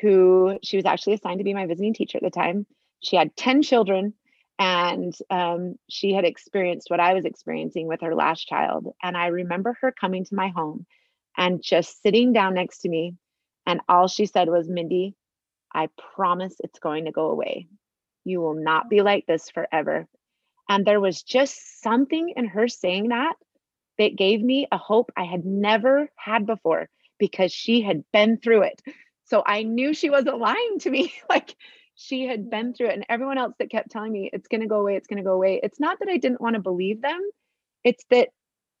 [0.00, 2.66] who she was actually assigned to be my visiting teacher at the time
[3.00, 4.14] she had 10 children
[4.58, 9.26] and um, she had experienced what i was experiencing with her last child and i
[9.26, 10.86] remember her coming to my home
[11.36, 13.14] and just sitting down next to me
[13.66, 15.14] and all she said was mindi
[15.76, 17.68] I promise it's going to go away.
[18.24, 20.06] You will not be like this forever.
[20.68, 23.34] And there was just something in her saying that
[23.98, 28.62] that gave me a hope I had never had before because she had been through
[28.62, 28.82] it.
[29.24, 31.12] So I knew she wasn't lying to me.
[31.28, 31.54] like
[31.96, 32.94] she had been through it.
[32.94, 35.24] And everyone else that kept telling me it's going to go away, it's going to
[35.24, 35.60] go away.
[35.62, 37.20] It's not that I didn't want to believe them,
[37.82, 38.28] it's that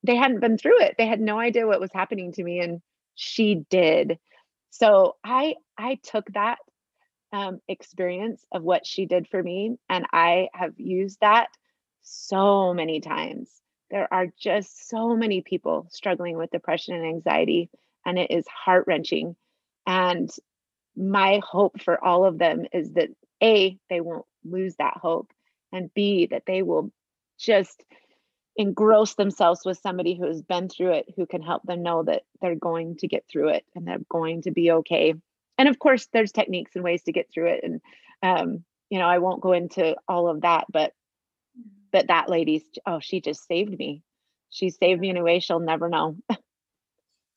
[0.02, 0.94] they hadn't been through it.
[0.98, 2.60] They had no idea what was happening to me.
[2.60, 2.80] And
[3.14, 4.18] she did.
[4.70, 6.58] So I I took that
[7.32, 9.76] um, experience of what she did for me.
[9.88, 11.48] And I have used that
[12.02, 13.50] so many times.
[13.90, 17.70] There are just so many people struggling with depression and anxiety,
[18.04, 19.36] and it is heart wrenching.
[19.86, 20.30] And
[20.96, 23.10] my hope for all of them is that
[23.42, 25.30] A, they won't lose that hope,
[25.72, 26.90] and B, that they will
[27.38, 27.84] just
[28.56, 32.22] engross themselves with somebody who has been through it, who can help them know that
[32.40, 35.14] they're going to get through it and they're going to be okay.
[35.58, 37.80] And of course there's techniques and ways to get through it and
[38.22, 40.92] um, you know i won't go into all of that but
[41.92, 44.02] but that lady's oh she just saved me.
[44.50, 46.16] She saved me in a way she'll never know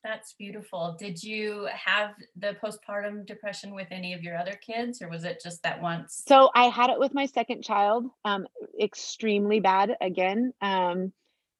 [0.02, 0.96] That's beautiful.
[0.98, 5.40] Did you have the postpartum depression with any of your other kids, or was it
[5.42, 6.22] just that once?
[6.26, 8.46] so i had it with my second child um,
[8.80, 11.12] extremely bad again um,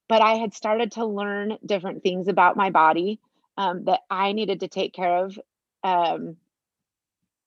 [0.09, 3.21] but i had started to learn different things about my body
[3.61, 5.39] um, that I needed to take care of
[5.85, 6.37] um,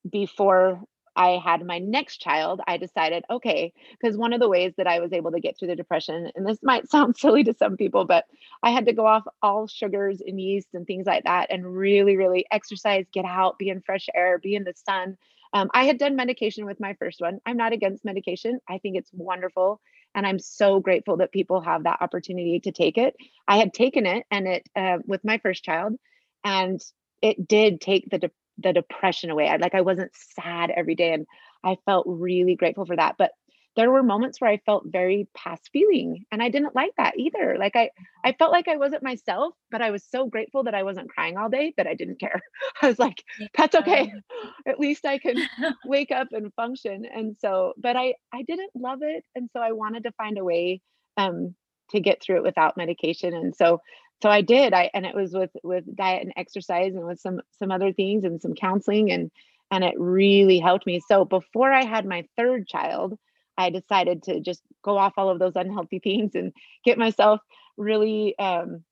[0.08, 0.80] before
[1.16, 5.00] I had my next child, I decided, okay, because one of the ways that I
[5.00, 8.06] was able to get through the depression, and this might sound silly to some people,
[8.06, 8.26] but
[8.64, 12.18] I had to go off all sugars and yeast and things like that and really,
[12.18, 15.18] really exercise, get out, be in fresh air, be in the sun.
[15.54, 17.40] Um, I had done medication with my first one.
[17.46, 19.82] I'm not against medication, I think it's wonderful.
[20.16, 23.16] And I'm so grateful that people have that opportunity to take it.
[23.48, 25.96] I had taken it and it uh, with my first child,
[26.44, 26.80] and
[27.22, 29.48] it did take the de- the depression away.
[29.48, 31.26] I like I wasn't sad every day and
[31.64, 33.16] I felt really grateful for that.
[33.18, 33.32] But
[33.76, 37.56] there were moments where I felt very past feeling and I didn't like that either.
[37.58, 37.90] Like I
[38.24, 41.38] I felt like I wasn't myself, but I was so grateful that I wasn't crying
[41.38, 42.42] all day that I didn't care.
[42.82, 43.24] I was like,
[43.58, 44.14] that's okay.
[44.68, 45.38] At least I can
[45.86, 47.06] wake up and function.
[47.06, 50.44] And so, but I I didn't love it and so I wanted to find a
[50.44, 50.82] way
[51.18, 51.56] um
[51.90, 53.34] to get through it without medication.
[53.34, 53.82] And so
[54.24, 54.74] so I did.
[54.74, 58.24] I and it was with with diet and exercise and with some some other things
[58.24, 59.30] and some counseling and
[59.70, 61.02] and it really helped me.
[61.06, 63.20] So before I had my third child,
[63.58, 66.54] I decided to just go off all of those unhealthy things and
[66.86, 67.42] get myself
[67.76, 68.86] really um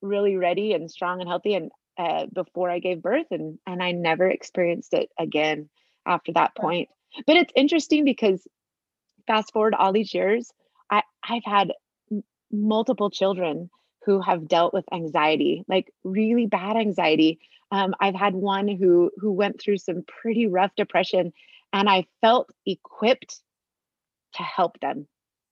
[0.00, 3.92] really ready and strong and healthy and uh, before I gave birth and and I
[3.92, 5.68] never experienced it again
[6.06, 6.88] after that point.
[7.26, 8.48] But it's interesting because
[9.26, 10.50] fast forward all these years,
[10.90, 11.74] I I've had
[12.10, 13.68] m- multiple children
[14.04, 17.40] who have dealt with anxiety, like really bad anxiety.
[17.70, 21.32] Um, I've had one who who went through some pretty rough depression,
[21.72, 23.40] and I felt equipped
[24.34, 25.06] to help them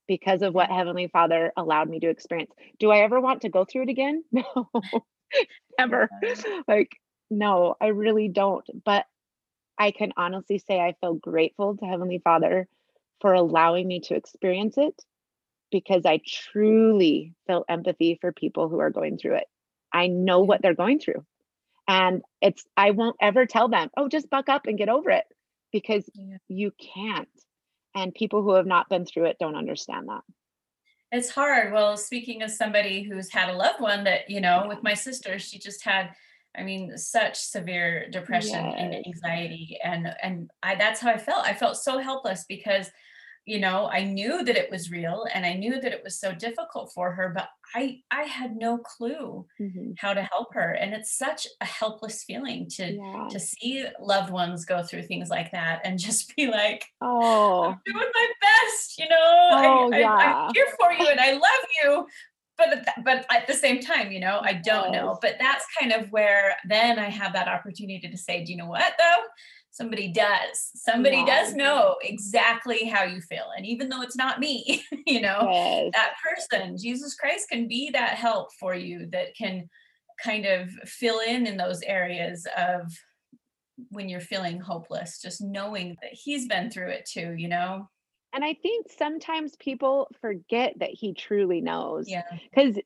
[0.07, 2.51] because of what Heavenly Father allowed me to experience.
[2.79, 4.23] Do I ever want to go through it again?
[4.33, 4.69] No,
[5.77, 6.09] never.
[6.69, 6.91] Like,
[7.29, 8.63] no, I really don't.
[8.85, 9.05] But
[9.77, 12.67] I can honestly say I feel grateful to Heavenly Father
[13.19, 14.95] for allowing me to experience it
[15.71, 19.47] because I truly feel empathy for people who are going through it.
[19.93, 21.25] I know what they're going through.
[21.87, 25.25] And it's, I won't ever tell them, oh, just buck up and get over it
[25.71, 26.37] because yeah.
[26.47, 27.29] you can't.
[27.95, 30.21] And people who have not been through it don't understand that.
[31.11, 31.71] It's hard.
[31.71, 35.39] Well, speaking of somebody who's had a loved one that, you know, with my sister,
[35.39, 36.09] she just had
[36.57, 38.75] I mean, such severe depression yes.
[38.77, 39.77] and anxiety.
[39.83, 41.45] And and I that's how I felt.
[41.45, 42.89] I felt so helpless because
[43.47, 46.33] you know i knew that it was real and i knew that it was so
[46.33, 49.91] difficult for her but i i had no clue mm-hmm.
[49.97, 53.27] how to help her and it's such a helpless feeling to yeah.
[53.31, 57.79] to see loved ones go through things like that and just be like oh i'm
[57.85, 59.15] doing my best you know
[59.51, 60.11] oh, I, yeah.
[60.11, 61.41] I, i'm here for you and i love
[61.81, 62.07] you
[62.57, 66.11] but but at the same time you know i don't know but that's kind of
[66.11, 69.23] where then i have that opportunity to say do you know what though
[69.77, 70.71] somebody does.
[70.75, 75.47] Somebody does know exactly how you feel and even though it's not me you know
[75.51, 75.91] yes.
[75.93, 79.67] that person jesus christ can be that help for you that can
[80.23, 82.91] kind of fill in in those areas of
[83.89, 87.87] when you're feeling hopeless just knowing that he's been through it too you know?
[88.33, 92.23] And i think sometimes people forget that he truly knows yeah.
[92.53, 92.77] because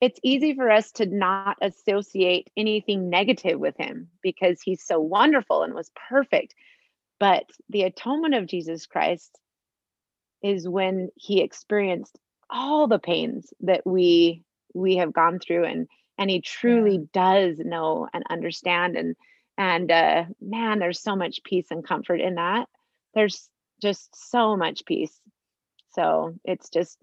[0.00, 5.62] it's easy for us to not associate anything negative with him because he's so wonderful
[5.62, 6.54] and was perfect.
[7.18, 9.38] But the atonement of Jesus Christ
[10.42, 12.18] is when he experienced
[12.50, 14.42] all the pains that we
[14.74, 15.88] we have gone through and
[16.18, 18.96] and he truly does know and understand.
[18.96, 19.16] And
[19.56, 22.68] and uh man there's so much peace and comfort in that.
[23.14, 23.48] There's
[23.80, 25.18] just so much peace.
[25.94, 26.98] So it's just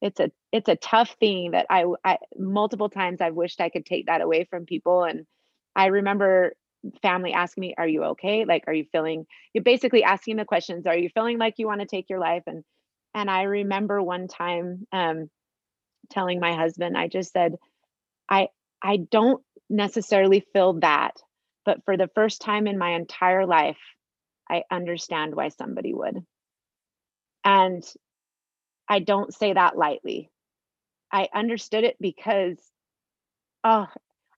[0.00, 3.86] it's a it's a tough thing that I, I multiple times I've wished I could
[3.86, 5.26] take that away from people and
[5.74, 6.54] I remember
[7.02, 8.44] family asking me are you okay?
[8.44, 11.80] Like are you feeling you're basically asking the questions are you feeling like you want
[11.80, 12.44] to take your life?
[12.46, 12.64] And
[13.14, 15.30] and I remember one time um
[16.10, 17.56] telling my husband I just said
[18.28, 18.48] I
[18.82, 21.16] I don't necessarily feel that
[21.64, 23.78] but for the first time in my entire life
[24.48, 26.24] I understand why somebody would.
[27.44, 27.84] And
[28.88, 30.30] I don't say that lightly.
[31.12, 32.58] I understood it because,
[33.64, 33.86] oh,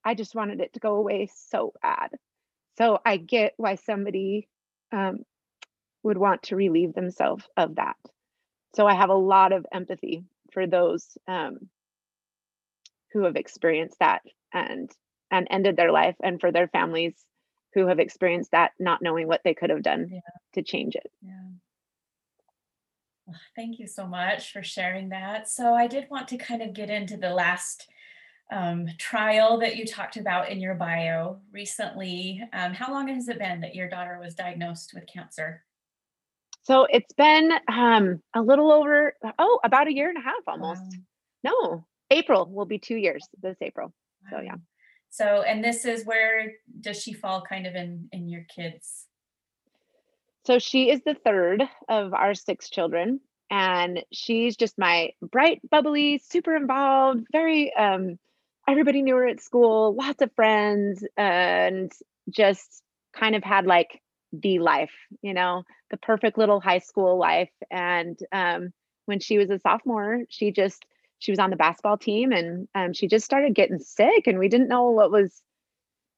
[0.05, 2.11] I just wanted it to go away so bad.
[2.79, 4.49] So I get why somebody
[4.93, 5.25] um,
[6.03, 7.97] would want to relieve themselves of that.
[8.75, 11.69] So I have a lot of empathy for those um,
[13.13, 14.23] who have experienced that
[14.53, 14.91] and
[15.33, 17.15] and ended their life, and for their families
[17.75, 20.21] who have experienced that, not knowing what they could have done yeah.
[20.55, 21.09] to change it.
[21.23, 21.51] Yeah.
[23.57, 25.49] Thank you so much for sharing that.
[25.49, 27.89] So I did want to kind of get into the last
[28.53, 32.43] um, trial that you talked about in your bio recently.
[32.53, 35.65] Um, how long has it been that your daughter was diagnosed with cancer?
[36.63, 40.83] So it's been um, a little over, oh, about a year and a half almost.
[41.43, 41.53] Wow.
[41.71, 43.93] No, April will be two years this April.
[44.25, 44.39] Wow.
[44.39, 44.55] So yeah.
[45.11, 49.07] So, and this is where does she fall kind of in in your kids?
[50.51, 53.21] So she is the third of our six children,
[53.53, 58.19] and she's just my bright, bubbly, super involved, very um
[58.69, 61.93] everybody knew her at school, lots of friends, and
[62.29, 62.83] just
[63.13, 64.01] kind of had like
[64.33, 64.91] the life,
[65.23, 67.53] you know, the perfect little high school life.
[67.71, 68.73] And um,
[69.07, 70.85] when she was a sophomore, she just
[71.21, 74.49] she was on the basketball team, and um, she just started getting sick, and we
[74.49, 75.43] didn't know what was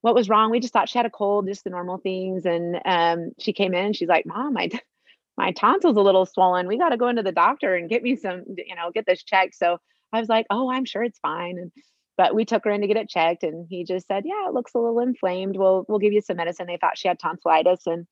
[0.02, 0.50] what was wrong.
[0.50, 2.44] We just thought she had a cold, just the normal things.
[2.44, 4.68] And um, she came in, and she's like, "Mom, my
[5.38, 6.68] my tonsils a little swollen.
[6.68, 9.22] We got to go into the doctor and get me some, you know, get this
[9.22, 9.78] checked." So
[10.12, 11.72] I was like, "Oh, I'm sure it's fine." And
[12.16, 14.54] but we took her in to get it checked and he just said yeah it
[14.54, 17.86] looks a little inflamed we'll we'll give you some medicine they thought she had tonsillitis
[17.86, 18.06] and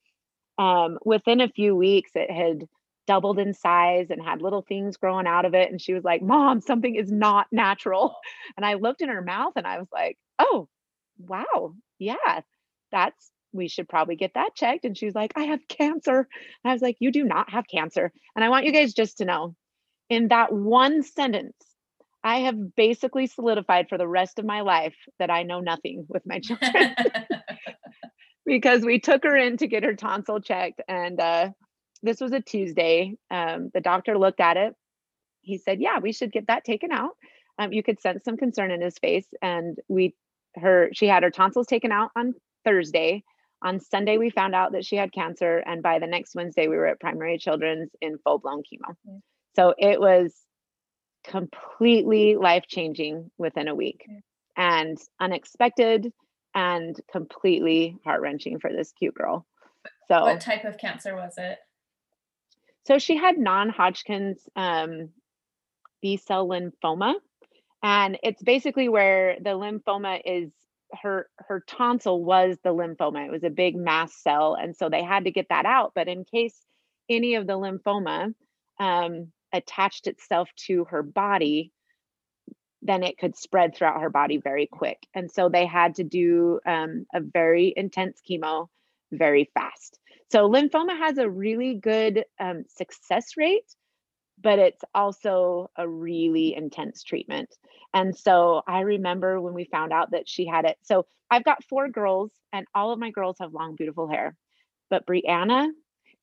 [0.59, 2.67] um, within a few weeks it had
[3.07, 6.23] doubled in size and had little things growing out of it and she was like
[6.23, 8.17] mom something is not natural
[8.57, 10.69] and i looked in her mouth and i was like oh
[11.27, 12.41] wow yeah
[12.93, 16.29] that's we should probably get that checked and she was like i have cancer
[16.65, 19.19] and i was like you do not have cancer and i want you guys just
[19.19, 19.55] to know
[20.09, 21.55] in that one sentence
[22.23, 26.23] I have basically solidified for the rest of my life that I know nothing with
[26.27, 26.95] my children
[28.47, 30.83] because we took her in to get her tonsil checked.
[30.87, 31.51] And uh,
[32.03, 33.17] this was a Tuesday.
[33.31, 34.75] Um, the doctor looked at it.
[35.41, 37.13] He said, Yeah, we should get that taken out.
[37.59, 39.27] Um, you could sense some concern in his face.
[39.41, 40.15] And we,
[40.57, 42.35] her, she had her tonsils taken out on
[42.65, 43.25] Thursday.
[43.63, 45.59] On Sunday, we found out that she had cancer.
[45.59, 48.95] And by the next Wednesday, we were at Primary Children's in full blown chemo.
[49.09, 49.21] Mm.
[49.55, 50.35] So it was
[51.25, 54.07] completely life changing within a week
[54.57, 56.13] and unexpected
[56.55, 59.47] and completely heart wrenching for this cute girl.
[60.09, 61.59] So, what type of cancer was it?
[62.87, 65.11] So, she had non Hodgkin's um,
[66.03, 67.15] B cell lymphoma.
[67.83, 70.51] And it's basically where the lymphoma is
[71.03, 75.05] her her tonsil was the lymphoma it was a big mast cell and so they
[75.05, 76.67] had to get that out but in case
[77.09, 78.35] any of the lymphoma
[78.81, 81.73] um, attached itself to her body,
[82.83, 84.99] then it could spread throughout her body very quick.
[85.15, 88.69] And so they had to do um, a very intense chemo
[89.13, 89.99] very fast.
[90.31, 93.75] So lymphoma has a really good um, success rate,
[94.43, 97.57] but it's also a really intense treatment.
[97.93, 100.79] And so I remember when we found out that she had it.
[100.83, 104.37] So I've got four girls, and all of my girls have long, beautiful hair.
[104.89, 105.69] But Brianna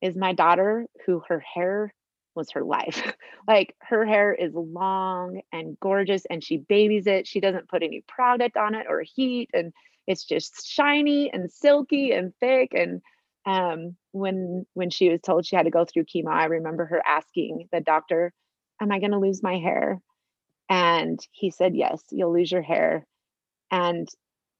[0.01, 1.93] is my daughter who her hair
[2.35, 3.11] was her life.
[3.47, 7.27] like her hair is long and gorgeous and she babies it.
[7.27, 9.73] She doesn't put any product on it or heat and
[10.05, 13.01] it's just shiny and silky and thick and
[13.47, 17.01] um, when when she was told she had to go through chemo, I remember her
[17.07, 18.33] asking the doctor,
[18.81, 19.99] "Am I going to lose my hair?"
[20.69, 23.07] And he said, "Yes, you'll lose your hair."
[23.71, 24.07] And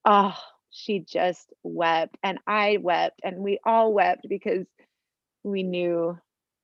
[0.06, 0.36] oh,
[0.72, 4.66] she just wept, and I wept, and we all wept because
[5.44, 6.18] we knew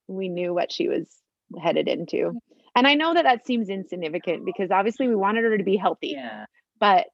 [0.07, 1.07] we knew what she was
[1.61, 2.39] headed into.
[2.75, 6.13] And I know that that seems insignificant because obviously we wanted her to be healthy.
[6.15, 6.45] Yeah.
[6.79, 7.07] But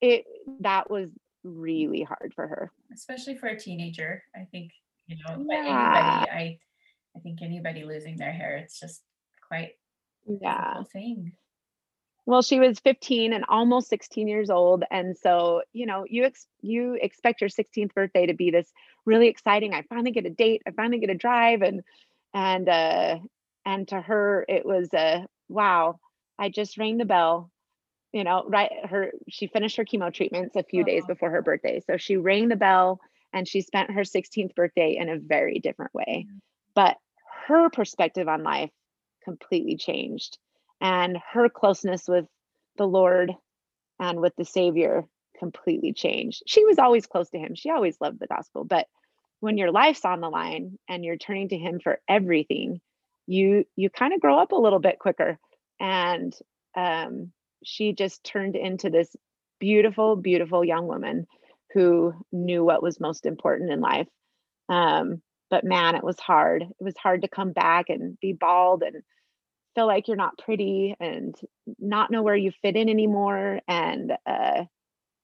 [0.00, 0.24] it
[0.60, 1.10] that was
[1.44, 2.72] really hard for her.
[2.92, 4.22] Especially for a teenager.
[4.34, 4.72] I think,
[5.06, 6.24] you know, yeah.
[6.24, 6.58] anybody I
[7.16, 9.02] I think anybody losing their hair, it's just
[9.46, 9.72] quite
[10.26, 11.32] yeah thing.
[12.26, 16.46] Well, she was 15 and almost 16 years old, and so you know you ex-
[16.60, 18.70] you expect your 16th birthday to be this
[19.04, 19.74] really exciting.
[19.74, 20.62] I finally get a date.
[20.66, 21.82] I finally get a drive, and
[22.34, 23.18] and uh
[23.66, 25.98] and to her it was a wow
[26.38, 27.50] i just rang the bell
[28.12, 31.80] you know right her she finished her chemo treatments a few days before her birthday.
[31.86, 33.00] So she rang the bell
[33.32, 36.26] and she spent her 16th birthday in a very different way.
[36.28, 36.38] Mm-hmm.
[36.74, 36.96] but
[37.46, 38.70] her perspective on life
[39.24, 40.38] completely changed
[40.80, 42.26] and her closeness with
[42.76, 43.32] the lord
[43.98, 45.04] and with the savior
[45.38, 46.42] completely changed.
[46.46, 47.54] She was always close to him.
[47.54, 48.64] She always loved the gospel.
[48.64, 48.86] But
[49.40, 52.80] when your life's on the line and you're turning to him for everything
[53.30, 55.38] you you kind of grow up a little bit quicker.
[55.78, 56.34] And
[56.76, 57.32] um,
[57.64, 59.14] she just turned into this
[59.58, 61.26] beautiful beautiful young woman
[61.74, 64.08] who knew what was most important in life
[64.68, 68.82] um, but man it was hard it was hard to come back and be bald
[68.82, 69.02] and
[69.74, 71.34] feel like you're not pretty and
[71.78, 74.64] not know where you fit in anymore and uh,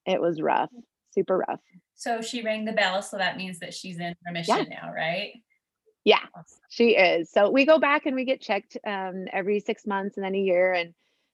[0.05, 0.69] it was rough
[1.13, 1.59] super rough
[1.97, 4.81] so she rang the bell, so that means that she's in remission yeah.
[4.81, 5.33] now, right?
[6.03, 6.59] Yeah, awesome.
[6.69, 7.31] she is.
[7.31, 10.39] So we go back and we get checked um, every six months and then a
[10.39, 10.73] year.
[10.73, 10.93] And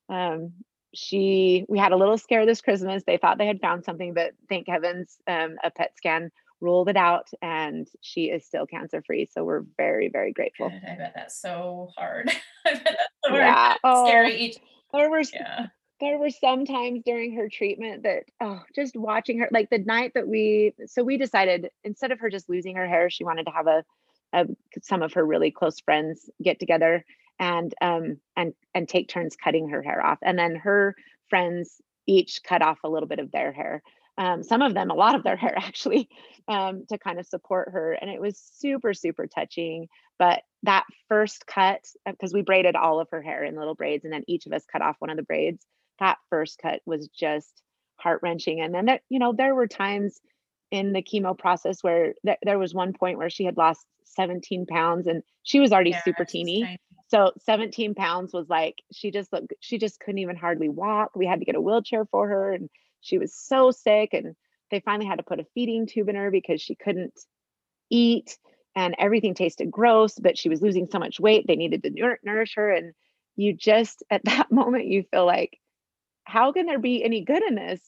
[0.09, 0.53] um,
[0.93, 3.03] she, we had a little scare this Christmas.
[3.05, 6.31] They thought they had found something, but thank heavens, um, a PET scan
[6.61, 9.27] ruled it out, and she is still cancer free.
[9.31, 10.67] So we're very, very grateful.
[10.67, 12.31] I bet that's so hard.
[12.65, 13.53] I bet that's so yeah.
[13.53, 13.77] hard.
[13.83, 14.55] Oh, scary.
[14.93, 15.67] There were, yeah
[16.03, 20.11] there were some times during her treatment that oh just watching her like the night
[20.15, 23.51] that we so we decided instead of her just losing her hair she wanted to
[23.51, 23.83] have a,
[24.33, 24.45] a
[24.81, 27.05] some of her really close friends get together
[27.39, 30.95] and um and and take turns cutting her hair off and then her
[31.29, 33.81] friends each cut off a little bit of their hair
[34.17, 36.09] um, some of them a lot of their hair actually
[36.47, 39.87] um, to kind of support her and it was super super touching
[40.19, 44.03] but that first cut because uh, we braided all of her hair in little braids
[44.03, 45.65] and then each of us cut off one of the braids
[45.99, 47.61] that first cut was just
[47.97, 50.19] heart wrenching and then that you know there were times
[50.71, 54.65] in the chemo process where th- there was one point where she had lost 17
[54.65, 56.79] pounds and she was already yeah, super teeny
[57.13, 61.11] so 17 pounds was like she just looked she just couldn't even hardly walk.
[61.15, 64.35] We had to get a wheelchair for her and she was so sick and
[64.71, 67.13] they finally had to put a feeding tube in her because she couldn't
[67.91, 68.35] eat
[68.75, 72.55] and everything tasted gross but she was losing so much weight they needed to nourish
[72.55, 72.93] her and
[73.35, 75.59] you just at that moment you feel like
[76.23, 77.79] how can there be any good in this?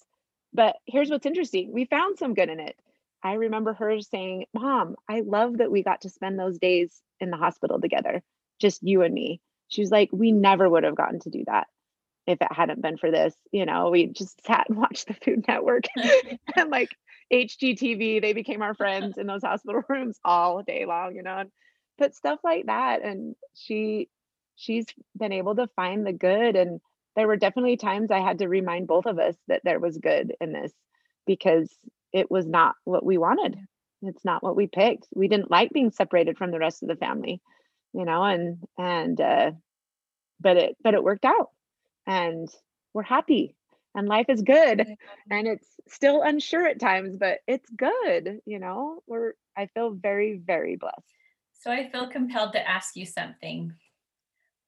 [0.54, 2.76] But here's what's interesting we found some good in it.
[3.24, 7.32] I remember her saying mom i love that we got to spend those days in
[7.32, 8.22] the hospital together
[8.60, 11.68] just you and me she was like we never would have gotten to do that
[12.28, 15.46] if it hadn't been for this, you know, we just sat and watched the Food
[15.48, 15.86] Network
[16.56, 16.90] and like
[17.32, 18.22] HGTV.
[18.22, 21.52] They became our friends in those hospital rooms all day long, you know, and
[21.98, 23.04] but stuff like that.
[23.04, 24.10] And she,
[24.56, 24.86] she's
[25.18, 26.56] been able to find the good.
[26.56, 26.82] And
[27.16, 30.34] there were definitely times I had to remind both of us that there was good
[30.42, 30.74] in this
[31.26, 31.70] because
[32.12, 33.58] it was not what we wanted.
[34.02, 35.08] It's not what we picked.
[35.16, 37.42] We didn't like being separated from the rest of the family,
[37.96, 39.52] you know, and, and, uh,
[40.40, 41.52] but it, but it worked out
[42.06, 42.50] and
[42.94, 43.56] we're happy
[43.96, 44.86] and life is good
[45.32, 49.02] and it's still unsure at times but it's good you know?
[49.08, 51.14] We're i feel very very blessed.
[51.54, 53.74] So i feel compelled to ask you something.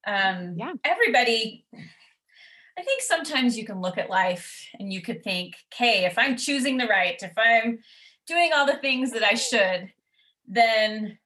[0.05, 0.73] Um yeah.
[0.83, 1.65] everybody
[2.77, 6.37] i think sometimes you can look at life and you could think okay if i'm
[6.37, 7.79] choosing the right if i'm
[8.25, 9.91] doing all the things that i should
[10.47, 11.17] then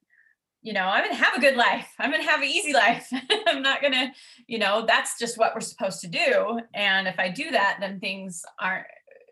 [0.61, 1.87] you know, I'm going to have a good life.
[1.97, 3.11] I'm going to have an easy life.
[3.47, 4.11] I'm not going to,
[4.47, 6.59] you know, that's just what we're supposed to do.
[6.73, 8.85] And if I do that, then things aren't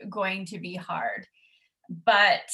[0.09, 1.27] going to be hard.
[1.87, 2.49] But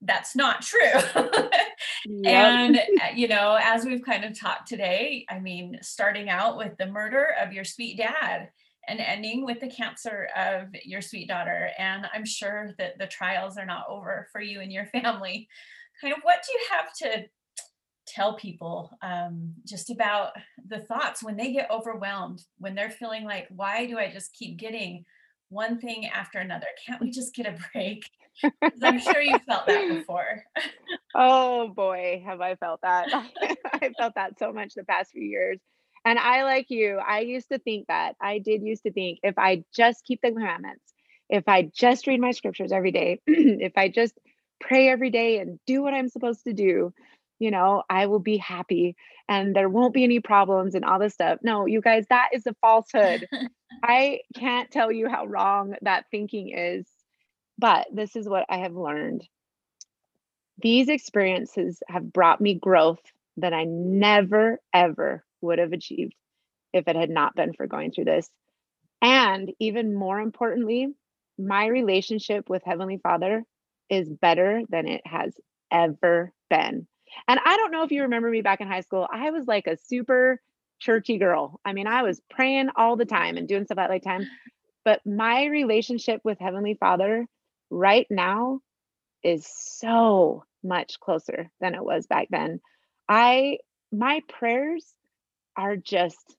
[0.00, 1.00] that's not true.
[2.24, 2.80] and, uh,
[3.14, 7.28] you know, as we've kind of talked today, I mean, starting out with the murder
[7.40, 8.50] of your sweet dad
[8.88, 11.70] and ending with the cancer of your sweet daughter.
[11.78, 15.48] And I'm sure that the trials are not over for you and your family
[16.00, 17.28] kind of what do you have to
[18.06, 20.32] tell people um, just about
[20.68, 24.56] the thoughts when they get overwhelmed, when they're feeling like, why do I just keep
[24.58, 25.04] getting
[25.48, 26.66] one thing after another?
[26.86, 28.08] Can't we just get a break?
[28.82, 30.44] I'm sure you felt that before.
[31.14, 33.08] oh boy, have I felt that.
[33.72, 35.58] I felt that so much the past few years.
[36.04, 38.14] And I, like you, I used to think that.
[38.20, 40.94] I did used to think if I just keep the commandments,
[41.28, 44.16] if I just read my scriptures every day, if I just
[44.60, 46.92] pray every day and do what I'm supposed to do,
[47.38, 48.96] you know, I will be happy
[49.28, 51.38] and there won't be any problems and all this stuff.
[51.42, 53.28] No, you guys, that is a falsehood.
[53.82, 56.86] I can't tell you how wrong that thinking is,
[57.58, 59.26] but this is what I have learned.
[60.62, 63.02] These experiences have brought me growth
[63.36, 66.14] that I never, ever would have achieved
[66.72, 68.30] if it had not been for going through this.
[69.02, 70.88] And even more importantly,
[71.38, 73.44] my relationship with Heavenly Father
[73.88, 75.34] is better than it has
[75.70, 76.86] ever been.
[77.28, 79.06] And I don't know if you remember me back in high school.
[79.10, 80.40] I was like a super
[80.78, 81.60] churchy girl.
[81.64, 84.26] I mean, I was praying all the time and doing stuff at time.
[84.84, 87.26] But my relationship with Heavenly Father
[87.70, 88.60] right now
[89.22, 92.60] is so much closer than it was back then.
[93.08, 93.58] I
[93.92, 94.84] my prayers
[95.56, 96.36] are just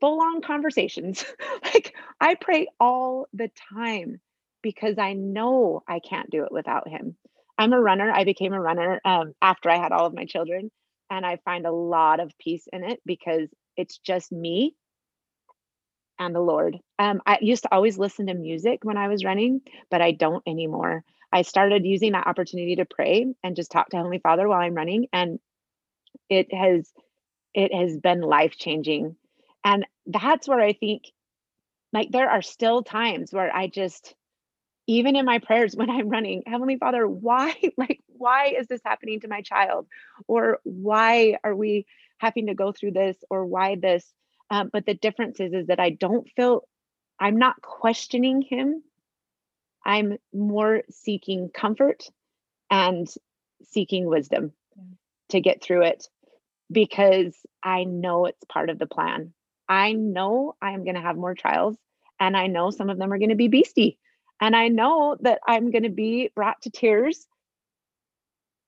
[0.00, 1.24] full on conversations.
[1.62, 4.20] like I pray all the time
[4.62, 7.16] because I know I can't do it without him.
[7.58, 8.10] I'm a runner.
[8.10, 10.70] I became a runner um, after I had all of my children.
[11.10, 14.74] And I find a lot of peace in it because it's just me
[16.18, 16.78] and the Lord.
[16.98, 20.42] Um, I used to always listen to music when I was running, but I don't
[20.46, 21.02] anymore.
[21.32, 24.74] I started using that opportunity to pray and just talk to Heavenly Father while I'm
[24.74, 25.08] running.
[25.12, 25.38] And
[26.28, 26.90] it has
[27.54, 29.16] it has been life changing.
[29.64, 31.04] And that's where I think
[31.92, 34.14] like there are still times where I just
[34.90, 39.20] even in my prayers when I'm running, Heavenly Father, why, like, why is this happening
[39.20, 39.86] to my child?
[40.26, 41.86] Or why are we
[42.18, 43.16] having to go through this?
[43.30, 44.04] Or why this?
[44.50, 46.62] Um, but the difference is, is that I don't feel,
[47.20, 48.82] I'm not questioning Him.
[49.86, 52.02] I'm more seeking comfort
[52.68, 53.06] and
[53.62, 54.52] seeking wisdom
[55.28, 56.08] to get through it
[56.70, 59.34] because I know it's part of the plan.
[59.68, 61.76] I know I'm going to have more trials
[62.18, 63.96] and I know some of them are going to be beastie.
[64.40, 67.26] And I know that I'm going to be brought to tears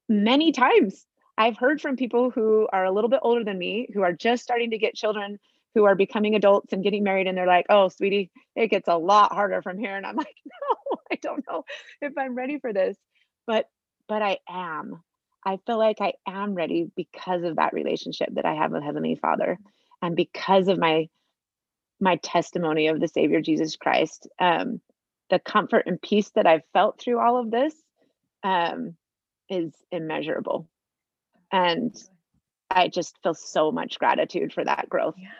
[0.09, 1.07] many times.
[1.39, 4.43] I've heard from people who are a little bit older than me, who are just
[4.43, 5.39] starting to get children,
[5.75, 8.97] who are becoming adults and getting married, and they're like, oh, sweetie, it gets a
[8.97, 9.97] lot harder from here.
[9.97, 11.65] And I'm like, no, I don't know
[12.03, 12.97] if I'm ready for this.
[13.47, 13.67] But
[14.09, 15.03] but I am.
[15.45, 19.17] I feel like I am ready because of that relationship that I have with Heavenly
[19.17, 19.59] Father
[20.03, 21.09] and because of my
[21.99, 24.29] my testimony of the Savior Jesus Christ.
[24.39, 24.81] Um,
[25.33, 27.75] the comfort and peace that I've felt through all of this
[28.45, 28.95] um,
[29.49, 30.69] is immeasurable.
[31.51, 31.97] And
[32.71, 35.15] I just feel so much gratitude for that growth.
[35.17, 35.31] Yeah.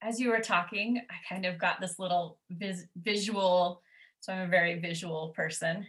[0.00, 3.82] As you were talking, I kind of got this little vis- visual.
[4.20, 5.86] So I'm a very visual person.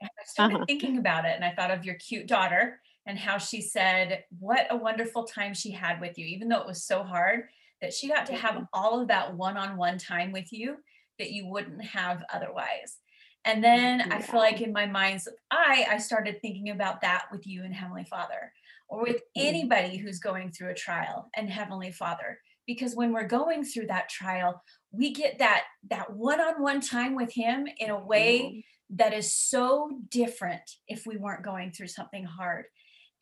[0.00, 0.64] And I started uh-huh.
[0.66, 4.66] thinking about it and I thought of your cute daughter and how she said what
[4.68, 7.44] a wonderful time she had with you, even though it was so hard
[7.80, 10.76] that she got to have all of that one on one time with you
[11.18, 12.98] that you wouldn't have otherwise.
[13.44, 14.16] And then yeah.
[14.16, 17.74] I feel like in my mind's eye, I started thinking about that with you and
[17.74, 18.52] Heavenly Father,
[18.88, 19.46] or with mm-hmm.
[19.46, 22.38] anybody who's going through a trial and Heavenly Father.
[22.66, 27.66] Because when we're going through that trial, we get that that one-on-one time with Him
[27.78, 28.96] in a way mm-hmm.
[28.96, 32.66] that is so different if we weren't going through something hard.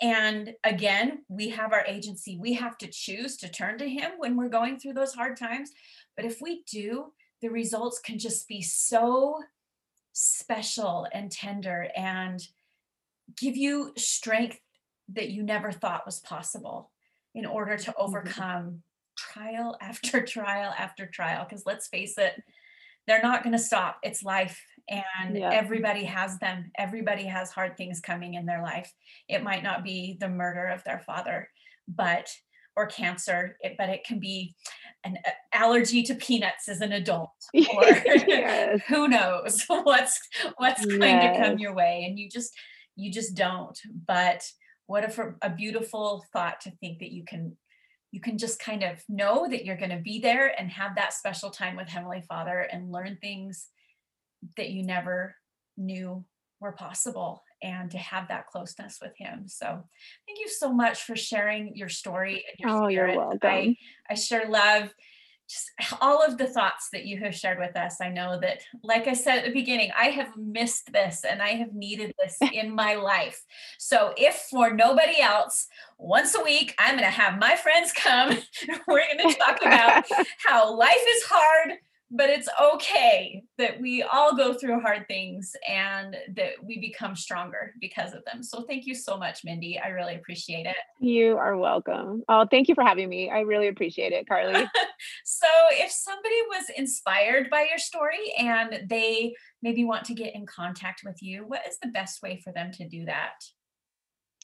[0.01, 2.37] And again, we have our agency.
[2.41, 5.71] We have to choose to turn to Him when we're going through those hard times.
[6.17, 7.13] But if we do,
[7.43, 9.41] the results can just be so
[10.13, 12.41] special and tender and
[13.37, 14.59] give you strength
[15.09, 16.91] that you never thought was possible
[17.35, 18.03] in order to mm-hmm.
[18.03, 19.41] overcome mm-hmm.
[19.41, 21.47] trial after trial after trial.
[21.49, 22.43] Because let's face it,
[23.07, 23.99] they're not going to stop.
[24.03, 25.51] It's life, and yeah.
[25.53, 26.73] everybody has them.
[26.77, 28.93] Everybody has hard things coming in their life.
[29.29, 31.49] It might not be the murder of their father,
[31.87, 32.29] but
[32.77, 34.55] or cancer, it, but it can be
[35.05, 35.19] an
[35.53, 38.81] allergy to peanuts as an adult, or yes.
[38.89, 40.21] who knows what's
[40.57, 42.53] what's going to come your way, and you just
[42.97, 43.79] you just don't.
[44.07, 44.43] But
[44.87, 47.57] what if a, a beautiful thought to think that you can
[48.13, 51.13] you can just kind of know that you're going to be there and have that
[51.13, 53.69] special time with Heavenly Father and learn things
[54.57, 55.35] that you never
[55.77, 56.25] knew
[56.61, 59.45] were possible and to have that closeness with him.
[59.47, 62.45] So thank you so much for sharing your story.
[62.49, 63.15] And your oh, spirit.
[63.15, 63.41] you're welcome.
[63.43, 63.77] I,
[64.11, 64.93] I sure love
[65.49, 68.01] just all of the thoughts that you have shared with us.
[68.01, 71.51] I know that, like I said at the beginning, I have missed this and I
[71.51, 73.43] have needed this in my life.
[73.79, 75.67] So, if for nobody else,
[75.99, 78.37] once a week, I'm going to have my friends come.
[78.87, 80.05] We're going to talk about
[80.47, 81.79] how life is hard,
[82.11, 87.73] but it's okay that we all go through hard things and that we become stronger
[87.81, 88.43] because of them.
[88.43, 89.79] So thank you so much, Mindi.
[89.79, 90.77] I really appreciate it.
[91.01, 92.23] You are welcome.
[92.29, 93.29] Oh, thank you for having me.
[93.29, 94.55] I really appreciate it, Carly.
[95.25, 100.47] so if somebody was inspired by your story and they maybe want to get in
[100.47, 103.35] contact with you, what is the best way for them to do that?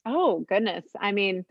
[0.05, 0.85] Oh, goodness.
[1.01, 1.45] I mean,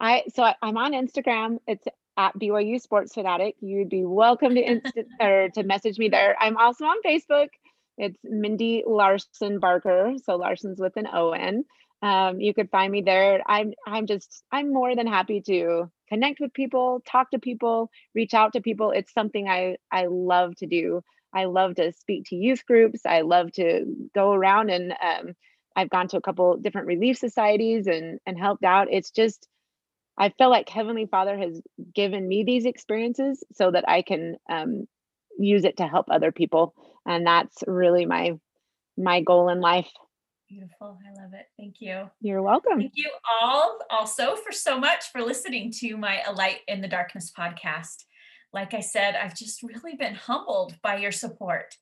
[0.00, 1.58] I so I, am on Instagram.
[1.66, 1.86] It's
[2.16, 3.56] at BYU Sports Fanatic.
[3.60, 6.36] You'd be welcome to instant or to message me there.
[6.40, 7.48] I'm also on Facebook.
[7.96, 10.14] It's Mindi Larson Barker.
[10.24, 11.64] So Larson's with an O N.
[12.02, 13.42] Um, you could find me there.
[13.46, 18.34] I'm I'm just I'm more than happy to connect with people, talk to people, reach
[18.34, 18.90] out to people.
[18.90, 21.02] It's something I I love to do.
[21.32, 23.00] I love to speak to youth groups.
[23.06, 25.34] I love to go around and um,
[25.76, 28.88] I've gone to a couple different relief societies and and helped out.
[28.90, 29.48] It's just
[30.16, 31.60] I feel like Heavenly Father has
[31.94, 34.86] given me these experiences so that I can um,
[35.38, 36.74] use it to help other people,
[37.06, 38.38] and that's really my
[38.96, 39.90] my goal in life.
[40.48, 40.98] Beautiful.
[41.04, 41.46] I love it.
[41.58, 42.10] Thank you.
[42.20, 42.78] You're welcome.
[42.78, 43.10] Thank you
[43.42, 48.04] all also for so much for listening to my A Light in the Darkness podcast.
[48.52, 51.74] Like I said, I've just really been humbled by your support.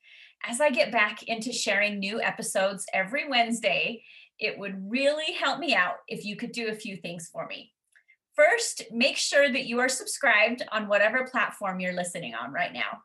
[0.49, 4.03] As I get back into sharing new episodes every Wednesday,
[4.39, 7.73] it would really help me out if you could do a few things for me.
[8.35, 13.03] First, make sure that you are subscribed on whatever platform you're listening on right now.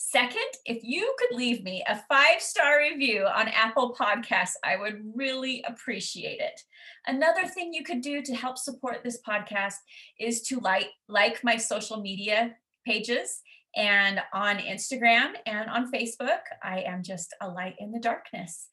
[0.00, 5.02] Second, if you could leave me a five star review on Apple Podcasts, I would
[5.14, 6.60] really appreciate it.
[7.08, 9.74] Another thing you could do to help support this podcast
[10.20, 12.54] is to like, like my social media
[12.86, 13.42] pages
[13.74, 16.40] and on Instagram and on Facebook.
[16.62, 18.68] I am just a light in the darkness.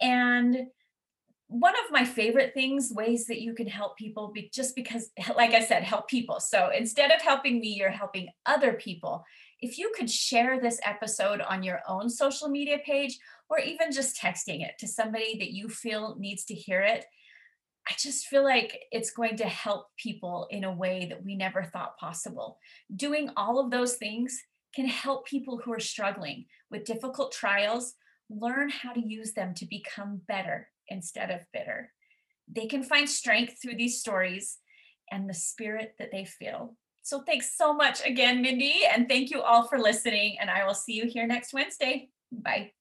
[0.00, 0.56] And
[1.54, 5.54] one of my favorite things ways that you can help people be just because like
[5.54, 6.40] i said help people.
[6.40, 9.24] So instead of helping me you're helping other people.
[9.60, 13.16] If you could share this episode on your own social media page
[13.48, 17.06] or even just texting it to somebody that you feel needs to hear it
[17.88, 21.62] I just feel like it's going to help people in a way that we never
[21.62, 22.58] thought possible.
[22.96, 24.40] Doing all of those things
[24.74, 27.92] can help people who are struggling with difficult trials
[28.30, 31.92] learn how to use them to become better instead of bitter.
[32.48, 34.58] They can find strength through these stories
[35.10, 36.76] and the spirit that they feel.
[37.02, 40.36] So thanks so much again, Mindi, and thank you all for listening.
[40.40, 42.08] And I will see you here next Wednesday.
[42.32, 42.72] Bye.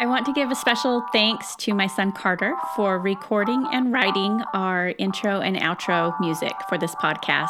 [0.00, 4.42] I want to give a special thanks to my son Carter for recording and writing
[4.52, 7.48] our intro and outro music for this podcast.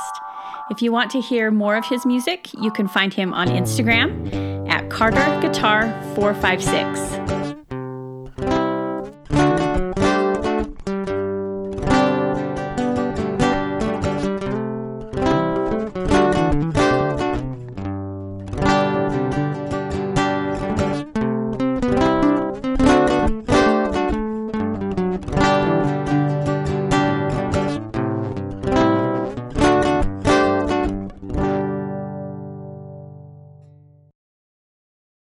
[0.71, 4.69] If you want to hear more of his music, you can find him on Instagram
[4.69, 7.44] at Carter Guitar 456.